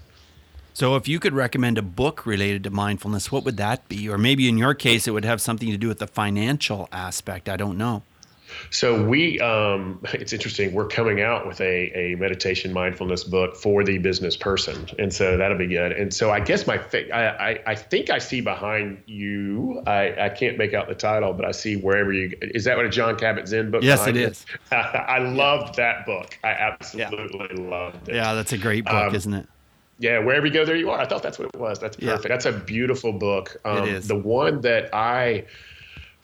So, 0.75 0.95
if 0.97 1.09
you 1.09 1.19
could 1.19 1.33
recommend 1.33 1.79
a 1.79 1.83
book 1.83 2.27
related 2.27 2.63
to 2.65 2.71
mindfulness, 2.71 3.33
what 3.33 3.45
would 3.45 3.57
that 3.57 3.89
be? 3.89 4.09
Or 4.09 4.19
maybe 4.19 4.49
in 4.49 4.59
your 4.59 4.75
case, 4.75 5.09
it 5.09 5.13
would 5.13 5.25
have 5.25 5.41
something 5.41 5.71
to 5.71 5.79
do 5.79 5.89
with 5.89 5.99
the 5.99 6.07
financial 6.07 6.89
aspect. 6.93 7.49
I 7.49 7.57
don't 7.57 7.79
know. 7.79 8.03
So 8.71 9.03
we, 9.03 9.39
um, 9.41 10.01
it's 10.13 10.33
interesting. 10.33 10.73
We're 10.73 10.89
coming 10.89 11.21
out 11.21 11.47
with 11.47 11.61
a, 11.61 11.93
a 11.97 12.17
meditation 12.17 12.73
mindfulness 12.73 13.25
book 13.25 13.57
for 13.57 13.85
the 13.85 13.99
business 13.99 14.37
person, 14.37 14.89
and 14.99 15.13
so 15.13 15.37
that'll 15.37 15.59
be 15.59 15.67
good. 15.67 15.93
And 15.93 16.13
so 16.13 16.31
I 16.31 16.41
guess 16.41 16.67
my, 16.67 16.81
I, 17.13 17.51
I, 17.51 17.63
I 17.67 17.75
think 17.75 18.11
I 18.11 18.19
see 18.19 18.41
behind 18.41 19.03
you. 19.07 19.83
I, 19.87 20.27
I 20.27 20.29
can't 20.29 20.59
make 20.59 20.75
out 20.75 20.89
the 20.89 20.95
title, 20.95 21.33
but 21.33 21.45
I 21.45 21.53
see 21.53 21.77
wherever 21.77 22.13
you. 22.13 22.37
Is 22.41 22.65
that 22.65 22.77
what 22.77 22.87
a 22.87 22.91
Jon 22.91 23.17
Kabat-Zinn 23.17 23.71
book? 23.71 23.83
Yes, 23.83 24.07
it 24.07 24.17
is. 24.17 24.47
I 24.73 25.19
loved 25.19 25.77
that 25.77 26.07
book. 26.07 26.39
I 26.45 26.51
absolutely 26.51 27.63
yeah. 27.63 27.71
loved 27.71 28.09
it. 28.09 28.15
Yeah, 28.15 28.35
that's 28.35 28.53
a 28.53 28.59
great 28.59 28.85
book, 28.85 28.95
um, 28.95 29.15
isn't 29.15 29.35
it? 29.35 29.49
Yeah, 30.01 30.21
wherever 30.21 30.47
you 30.47 30.53
go, 30.53 30.65
there 30.65 30.77
you 30.77 30.91
are. 30.91 31.01
I 31.01 31.07
thought 31.07 31.25
that's 31.25 31.39
what 31.39 31.49
it 31.53 31.59
was. 31.59 31.81
That's 31.81 31.97
perfect. 31.97 32.25
Yeah. 32.25 32.29
That's 32.29 32.47
a 32.47 32.53
beautiful 32.53 33.13
book. 33.13 33.57
Um, 33.65 33.79
it 33.79 33.89
is. 33.89 34.09
The 34.09 34.17
one 34.17 34.61
that 34.61 34.95
I 34.95 35.45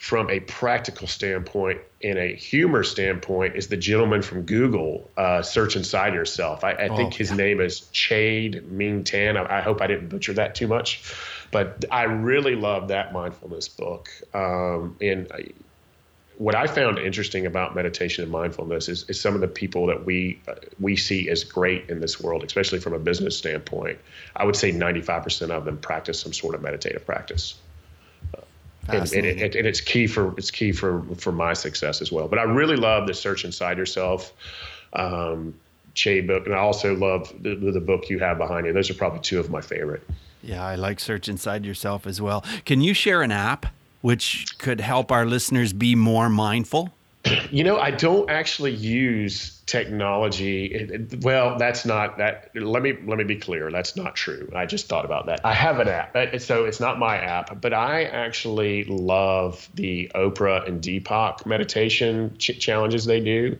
from 0.05 0.29
a 0.29 0.39
practical 0.39 1.07
standpoint 1.07 1.81
and 2.03 2.19
a 2.19 2.35
humor 2.35 2.85
standpoint 2.85 3.57
is 3.57 3.69
the 3.69 3.77
gentleman 3.79 4.21
from 4.21 4.43
Google, 4.43 5.11
uh, 5.17 5.41
Search 5.41 5.77
Inside 5.77 6.13
Yourself. 6.13 6.63
I, 6.63 6.73
I 6.73 6.89
think 6.89 7.15
oh, 7.15 7.17
his 7.17 7.31
yeah. 7.31 7.37
name 7.37 7.61
is 7.63 7.81
Chade-Meng 7.91 9.05
Tan. 9.05 9.39
I, 9.39 9.61
I, 9.61 9.61
hope 9.63 9.81
I 9.81 9.87
didn't 9.87 10.11
butcher 10.11 10.35
that 10.35 10.57
too 10.57 10.69
much, 10.69 11.11
but 11.51 11.87
I 11.91 12.03
really 12.03 12.55
love 12.55 12.89
that 12.89 13.15
mindfulness 13.15 13.69
book. 13.69 14.11
Um, 14.35 14.99
and 15.01 15.27
I, 15.33 15.47
what 16.37 16.55
I 16.55 16.67
found 16.67 16.99
interesting 16.99 17.47
about 17.47 17.75
meditation 17.75 18.25
and 18.25 18.31
mindfulness 18.31 18.91
is, 18.91 19.09
is 19.09 19.19
some 19.19 19.35
of 19.35 19.41
the 19.41 19.49
people 19.49 19.87
that 19.87 20.05
we 20.05 20.39
uh, 20.47 20.57
we 20.79 20.97
see 20.97 21.31
as 21.31 21.45
great 21.45 21.89
in 21.89 22.01
this 22.01 22.21
world, 22.21 22.45
especially 22.45 22.81
from 22.81 22.93
a 22.93 22.99
business 22.99 23.39
standpoint. 23.39 23.99
I 24.37 24.45
would 24.45 24.57
say 24.57 24.71
95% 24.71 25.49
of 25.49 25.65
them 25.65 25.79
practice 25.79 26.21
some 26.21 26.35
sort 26.35 26.55
of 26.55 26.61
meditative 26.61 27.07
practice 27.07 27.55
and, 28.89 29.13
and, 29.13 29.27
it, 29.27 29.55
and, 29.55 29.67
it's 29.67 29.81
key 29.81 30.07
for 30.07 30.35
it's 30.37 30.51
key 30.51 30.73
for 30.73 31.03
for 31.17 31.33
my 31.33 31.53
success 31.53 32.01
as 32.01 32.13
well. 32.13 32.29
But 32.29 32.39
I 32.39 32.43
really 32.43 32.77
love 32.77 33.07
the 33.07 33.15
search 33.15 33.45
inside 33.45 33.79
yourself, 33.79 34.33
um, 34.93 35.55
Che 35.95 36.21
book, 36.21 36.47
and 36.47 36.55
I 36.55 36.59
also 36.59 36.95
love 36.95 37.33
the, 37.41 37.55
the 37.55 37.81
book 37.81 38.11
you 38.11 38.19
have 38.19 38.39
behind 38.39 38.67
you. 38.67 38.73
Those 38.73 38.91
are 38.91 38.95
probably 38.95 39.21
two 39.21 39.41
of 39.41 39.51
my 39.51 39.61
favorite. 39.61 40.03
Yeah, 40.43 40.65
I 40.65 40.75
like 40.75 41.01
Search 41.01 41.29
Inside 41.29 41.65
Yourself 41.65 42.07
as 42.07 42.21
well. 42.21 42.45
Can 42.67 42.83
you 42.83 42.93
share 42.93 43.23
an 43.23 43.33
app 43.33 43.67
which 44.03 44.59
could 44.59 44.81
help 44.83 45.11
our 45.11 45.25
listeners 45.25 45.73
be 45.73 45.95
more 45.95 46.29
mindful? 46.29 46.93
You 47.51 47.65
know, 47.65 47.79
I 47.79 47.91
don't 47.91 48.29
actually 48.29 48.73
use 48.73 49.63
technology. 49.67 50.67
It, 50.67 51.25
well, 51.25 51.59
that's 51.59 51.85
not 51.85 52.19
that. 52.19 52.51
Let 52.55 52.83
me 52.83 52.97
let 53.05 53.19
me 53.19 53.25
be 53.25 53.37
clear. 53.37 53.71
That's 53.71 53.97
not 53.97 54.15
true. 54.15 54.51
I 54.55 54.67
just 54.67 54.89
thought 54.89 55.05
about 55.05 55.27
that. 55.27 55.41
I 55.45 55.53
have 55.53 55.81
an 55.81 55.89
app, 55.89 56.41
so 56.41 56.65
it's 56.65 56.81
not 56.81 56.99
my 56.99 57.17
app, 57.17 57.61
but 57.61 57.73
I 57.73 58.05
actually 58.05 58.85
love 58.85 59.69
the 59.75 60.11
Oprah 60.15 60.69
and 60.69 60.83
Deepak 60.83 61.47
meditation 61.47 62.37
ch- 62.39 62.59
challenges 62.59 63.05
they 63.07 63.21
do, 63.21 63.59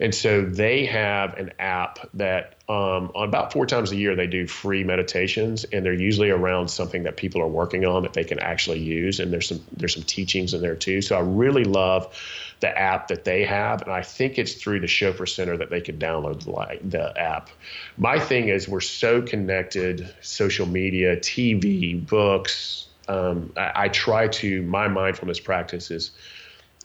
and 0.00 0.14
so 0.14 0.42
they 0.42 0.86
have 0.86 1.34
an 1.34 1.52
app 1.58 1.98
that 2.14 2.56
um, 2.68 3.10
on 3.14 3.28
about 3.28 3.52
four 3.52 3.66
times 3.66 3.92
a 3.92 3.96
year 3.96 4.16
they 4.16 4.26
do 4.26 4.46
free 4.46 4.84
meditations, 4.84 5.64
and 5.64 5.84
they're 5.84 5.92
usually 5.92 6.30
around 6.30 6.68
something 6.68 7.02
that 7.02 7.16
people 7.16 7.42
are 7.42 7.48
working 7.48 7.84
on 7.84 8.04
that 8.04 8.14
they 8.14 8.24
can 8.24 8.38
actually 8.38 8.78
use, 8.78 9.20
and 9.20 9.32
there's 9.32 9.48
some 9.48 9.60
there's 9.76 9.94
some 9.94 10.04
teachings 10.04 10.54
in 10.54 10.62
there 10.62 10.76
too. 10.76 11.02
So 11.02 11.16
I 11.16 11.20
really 11.20 11.64
love 11.64 12.16
the 12.60 12.78
app 12.78 13.08
that 13.08 13.24
they 13.24 13.44
have, 13.44 13.82
and 13.82 13.92
I 13.92 14.02
think 14.02 14.38
it's 14.38 14.54
through 14.54 14.80
the 14.80 14.86
Chopra 14.86 15.28
Center 15.42 15.56
that 15.56 15.70
they 15.70 15.80
could 15.80 15.98
download 15.98 16.44
the, 16.44 16.88
the 16.88 17.20
app. 17.20 17.50
My 17.96 18.20
thing 18.20 18.46
is 18.46 18.68
we're 18.68 18.80
so 18.80 19.20
connected, 19.20 20.14
social 20.20 20.66
media, 20.66 21.16
TV, 21.16 22.06
books. 22.06 22.86
Um, 23.08 23.52
I, 23.56 23.72
I 23.74 23.88
try 23.88 24.28
to 24.28 24.62
my 24.62 24.86
mindfulness 24.86 25.40
practice 25.40 25.90
is 25.90 26.12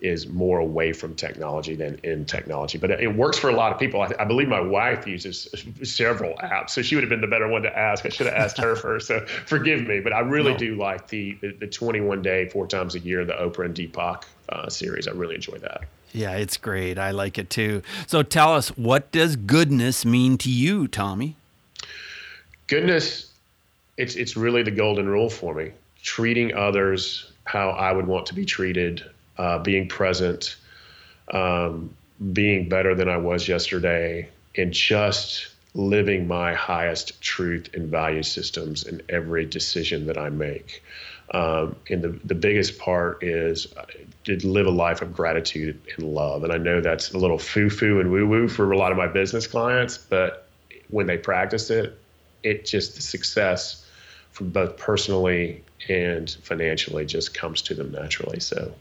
is 0.02 0.28
more 0.28 0.60
away 0.60 0.92
from 0.92 1.16
technology 1.16 1.76
than 1.76 2.00
in 2.04 2.26
technology. 2.26 2.80
But 2.80 2.92
it 2.92 3.16
works 3.16 3.38
for 3.38 3.50
a 3.50 3.56
lot 3.56 3.72
of 3.72 3.80
people. 3.80 4.02
I, 4.02 4.12
I, 4.20 4.26
believe 4.26 4.48
my 4.48 4.62
wife 4.62 5.08
uses 5.08 5.48
several 5.84 6.36
apps, 6.38 6.72
so 6.72 6.82
she 6.82 6.96
would 6.96 7.04
have 7.04 7.10
been 7.10 7.22
the 7.22 7.28
better 7.28 7.48
one 7.48 7.64
to 7.64 7.78
ask. 7.78 8.06
I 8.06 8.10
should 8.10 8.28
have 8.28 8.36
asked 8.36 8.58
her 8.58 8.76
first. 8.86 9.08
So 9.08 9.26
forgive 9.46 9.88
me, 9.88 10.00
but 10.00 10.14
I 10.14 10.20
really 10.20 10.54
no. 10.54 10.58
do 10.58 10.76
like 10.76 11.08
the, 11.08 11.38
the, 11.42 11.52
the 11.54 11.68
21 11.68 12.22
day, 12.22 12.50
four 12.50 12.68
times 12.68 12.96
a 12.96 13.00
year, 13.00 13.26
the 13.26 13.34
Oprah 13.34 13.66
and 13.66 13.76
Deepak 13.76 14.24
uh, 14.50 14.70
series. 14.70 15.08
I 15.08 15.12
really 15.12 15.36
enjoy 15.36 15.58
that. 15.60 15.86
Yeah, 16.14 16.36
it's 16.36 16.58
great. 16.58 16.98
I 16.98 17.12
like 17.12 17.38
it 17.38 17.50
too. 17.50 17.82
So 18.08 18.24
tell 18.24 18.54
us, 18.54 18.70
what 18.78 19.12
does 19.12 19.36
goodness 19.36 20.06
mean 20.06 20.38
to 20.40 20.50
you, 20.50 20.88
Tommy? 20.88 21.36
Goodness, 22.68 23.32
it's 23.98 24.16
it's 24.16 24.36
really 24.36 24.64
the 24.64 24.72
golden 24.72 25.08
rule 25.08 25.30
for 25.30 25.54
me. 25.54 25.72
Treating 26.04 26.54
others 26.54 27.32
how 27.46 27.70
I 27.70 27.92
would 27.92 28.08
want 28.08 28.26
to 28.28 28.34
be 28.34 28.46
treated, 28.46 29.04
uh, 29.38 29.60
being 29.60 29.88
present, 29.88 30.56
um, 31.32 31.96
being 32.34 32.68
better 32.68 32.94
than 32.96 33.10
I 33.10 33.18
was 33.18 33.48
yesterday, 33.48 34.30
and 34.56 34.74
just 34.74 35.48
living 35.74 36.28
my 36.28 36.54
highest 36.54 37.22
truth 37.22 37.70
and 37.74 37.90
value 37.90 38.24
systems 38.24 38.84
in 38.84 39.02
every 39.10 39.46
decision 39.46 40.08
that 40.08 40.18
I 40.18 40.30
make. 40.30 40.84
Um, 41.32 41.76
and 41.90 42.02
the, 42.02 42.20
the 42.24 42.36
biggest 42.36 42.80
part 42.80 43.22
is 43.22 43.68
uh, 43.78 43.86
to 44.28 44.48
live 44.48 44.68
a 44.68 44.72
life 44.72 45.02
of 45.02 45.14
gratitude 45.14 45.80
and 45.96 46.14
love. 46.14 46.44
And 46.44 46.52
I 46.52 46.58
know 46.58 46.82
that's 46.82 47.12
a 47.12 47.18
little 47.18 47.38
foo 47.38 47.70
foo 47.70 48.00
and 48.00 48.12
woo 48.12 48.28
woo 48.28 48.48
for 48.48 48.72
a 48.72 48.78
lot 48.78 48.92
of 48.92 48.98
my 48.98 49.08
business 49.08 49.48
clients, 49.48 49.98
but 49.98 50.48
when 50.90 51.08
they 51.08 51.18
practice 51.18 51.70
it, 51.70 51.98
it 52.44 52.66
just 52.66 52.96
the 52.96 53.02
success 53.02 53.86
from 54.32 54.50
both 54.50 54.78
personally 54.78 55.64
and 55.90 56.30
financially 56.44 57.06
just 57.06 57.34
comes 57.34 57.62
to 57.64 57.74
them 57.74 57.92
naturally. 57.92 58.40
So 58.40 58.74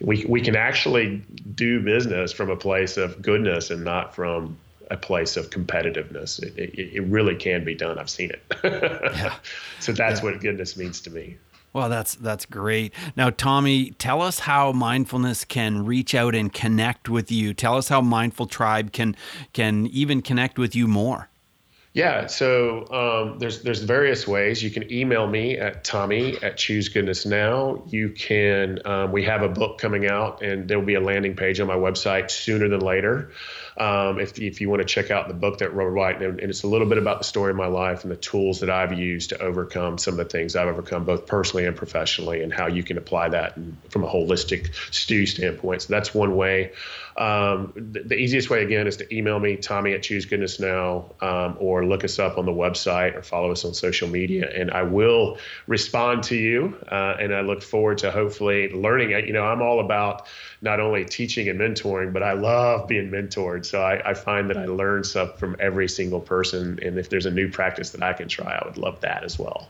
we, 0.00 0.24
we 0.26 0.40
can 0.40 0.56
actually 0.56 1.22
do 1.54 1.80
business 1.80 2.32
from 2.32 2.48
a 2.48 2.56
place 2.56 2.96
of 2.96 3.20
goodness 3.20 3.70
and 3.70 3.84
not 3.84 4.14
from 4.14 4.56
a 4.90 4.96
place 4.96 5.36
of 5.36 5.50
competitiveness. 5.50 6.42
It, 6.42 6.56
it, 6.56 6.94
it 6.94 7.00
really 7.02 7.36
can 7.36 7.64
be 7.64 7.74
done. 7.74 7.98
I've 7.98 8.10
seen 8.10 8.30
it. 8.30 8.42
yeah. 8.64 9.34
So 9.80 9.92
that's 9.92 10.20
yeah. 10.20 10.30
what 10.30 10.40
goodness 10.40 10.76
means 10.76 11.00
to 11.02 11.10
me. 11.10 11.36
Well, 11.72 11.88
that's 11.88 12.16
that's 12.16 12.46
great. 12.46 12.92
Now, 13.16 13.30
Tommy, 13.30 13.90
tell 13.92 14.22
us 14.22 14.40
how 14.40 14.72
mindfulness 14.72 15.44
can 15.44 15.84
reach 15.84 16.14
out 16.14 16.34
and 16.34 16.52
connect 16.52 17.08
with 17.08 17.30
you. 17.30 17.54
Tell 17.54 17.76
us 17.76 17.88
how 17.88 18.00
Mindful 18.00 18.46
Tribe 18.46 18.92
can 18.92 19.16
can 19.52 19.86
even 19.86 20.20
connect 20.20 20.58
with 20.58 20.74
you 20.74 20.88
more. 20.88 21.28
Yeah, 21.92 22.26
so 22.28 22.86
um, 22.92 23.38
there's 23.40 23.62
there's 23.62 23.82
various 23.82 24.26
ways. 24.26 24.62
You 24.62 24.70
can 24.70 24.92
email 24.92 25.26
me 25.26 25.58
at 25.58 25.82
Tommy 25.82 26.36
at 26.40 26.56
Choose 26.56 26.88
Goodness 26.88 27.26
Now. 27.26 27.82
You 27.88 28.10
can 28.10 28.78
um, 28.84 29.10
we 29.10 29.24
have 29.24 29.42
a 29.42 29.48
book 29.48 29.78
coming 29.78 30.08
out, 30.08 30.42
and 30.42 30.68
there 30.68 30.78
will 30.78 30.86
be 30.86 30.94
a 30.94 31.00
landing 31.00 31.34
page 31.34 31.58
on 31.58 31.66
my 31.66 31.74
website 31.74 32.30
sooner 32.30 32.68
than 32.68 32.80
later 32.80 33.32
um, 33.76 34.18
if, 34.18 34.38
if 34.38 34.60
you 34.60 34.68
want 34.68 34.80
to 34.80 34.86
check 34.86 35.10
out 35.10 35.28
the 35.28 35.34
book 35.34 35.58
that 35.58 35.72
Robert 35.74 35.94
White, 35.94 36.22
and, 36.22 36.40
and, 36.40 36.50
it's 36.50 36.62
a 36.62 36.66
little 36.66 36.86
bit 36.86 36.98
about 36.98 37.18
the 37.18 37.24
story 37.24 37.50
of 37.50 37.56
my 37.56 37.66
life 37.66 38.02
and 38.02 38.10
the 38.10 38.16
tools 38.16 38.60
that 38.60 38.70
I've 38.70 38.92
used 38.92 39.30
to 39.30 39.40
overcome 39.40 39.98
some 39.98 40.14
of 40.14 40.18
the 40.18 40.24
things 40.24 40.56
I've 40.56 40.68
overcome, 40.68 41.04
both 41.04 41.26
personally 41.26 41.66
and 41.66 41.76
professionally, 41.76 42.42
and 42.42 42.52
how 42.52 42.66
you 42.66 42.82
can 42.82 42.98
apply 42.98 43.30
that 43.30 43.54
from 43.88 44.04
a 44.04 44.08
holistic 44.08 44.74
stew 44.92 45.26
standpoint. 45.26 45.82
So 45.82 45.92
that's 45.92 46.14
one 46.14 46.36
way. 46.36 46.72
Um, 47.20 47.74
the, 47.76 48.02
the, 48.02 48.14
easiest 48.14 48.48
way, 48.48 48.62
again, 48.62 48.86
is 48.86 48.96
to 48.96 49.14
email 49.14 49.38
me, 49.38 49.56
Tommy 49.56 49.92
at 49.92 50.02
Choose 50.02 50.24
Goodness 50.24 50.58
Now, 50.58 51.12
um, 51.20 51.54
or 51.60 51.84
look 51.84 52.02
us 52.02 52.18
up 52.18 52.38
on 52.38 52.46
the 52.46 52.52
website 52.52 53.14
or 53.14 53.22
follow 53.22 53.52
us 53.52 53.62
on 53.66 53.74
social 53.74 54.08
media, 54.08 54.50
and 54.56 54.70
I 54.70 54.84
will 54.84 55.36
respond 55.66 56.22
to 56.24 56.34
you. 56.34 56.74
Uh, 56.90 57.16
and 57.20 57.34
I 57.34 57.42
look 57.42 57.62
forward 57.62 57.98
to 57.98 58.10
hopefully 58.10 58.70
learning. 58.72 59.10
You 59.10 59.34
know, 59.34 59.44
I'm 59.44 59.60
all 59.60 59.80
about 59.80 60.28
not 60.62 60.80
only 60.80 61.04
teaching 61.04 61.50
and 61.50 61.60
mentoring, 61.60 62.14
but 62.14 62.22
I 62.22 62.32
love 62.32 62.88
being 62.88 63.10
mentored. 63.10 63.66
So 63.66 63.82
I, 63.82 64.00
I 64.08 64.14
find 64.14 64.48
that 64.48 64.56
I 64.56 64.64
learn 64.64 65.04
stuff 65.04 65.38
from 65.38 65.56
every 65.60 65.90
single 65.90 66.20
person. 66.20 66.78
And 66.80 66.98
if 66.98 67.10
there's 67.10 67.26
a 67.26 67.30
new 67.30 67.50
practice 67.50 67.90
that 67.90 68.02
I 68.02 68.14
can 68.14 68.28
try, 68.28 68.50
I 68.50 68.66
would 68.66 68.78
love 68.78 68.98
that 69.02 69.24
as 69.24 69.38
well. 69.38 69.68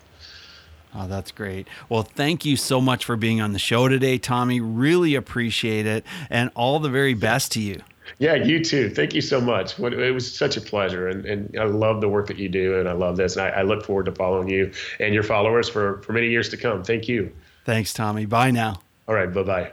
Oh, 0.94 1.06
that's 1.06 1.30
great. 1.30 1.68
Well, 1.88 2.02
thank 2.02 2.44
you 2.44 2.56
so 2.56 2.80
much 2.80 3.04
for 3.04 3.16
being 3.16 3.40
on 3.40 3.52
the 3.52 3.58
show 3.58 3.88
today, 3.88 4.18
Tommy. 4.18 4.60
Really 4.60 5.14
appreciate 5.14 5.86
it. 5.86 6.04
And 6.28 6.50
all 6.54 6.80
the 6.80 6.88
very 6.88 7.14
best 7.14 7.52
to 7.52 7.60
you. 7.60 7.80
Yeah, 8.18 8.34
you 8.34 8.62
too. 8.64 8.90
Thank 8.90 9.14
you 9.14 9.20
so 9.20 9.40
much. 9.40 9.78
It 9.78 10.12
was 10.12 10.36
such 10.36 10.56
a 10.56 10.60
pleasure. 10.60 11.08
And, 11.08 11.24
and 11.24 11.58
I 11.58 11.64
love 11.64 12.00
the 12.00 12.08
work 12.08 12.26
that 12.26 12.38
you 12.38 12.48
do. 12.48 12.78
And 12.78 12.88
I 12.88 12.92
love 12.92 13.16
this. 13.16 13.36
And 13.36 13.46
I, 13.46 13.60
I 13.60 13.62
look 13.62 13.84
forward 13.84 14.06
to 14.06 14.12
following 14.12 14.48
you 14.48 14.72
and 14.98 15.14
your 15.14 15.22
followers 15.22 15.68
for, 15.68 16.02
for 16.02 16.12
many 16.12 16.28
years 16.28 16.48
to 16.48 16.56
come. 16.56 16.82
Thank 16.82 17.08
you. 17.08 17.32
Thanks, 17.64 17.92
Tommy. 17.92 18.26
Bye 18.26 18.50
now. 18.50 18.80
All 19.06 19.14
right. 19.14 19.32
Bye 19.32 19.42
bye. 19.44 19.72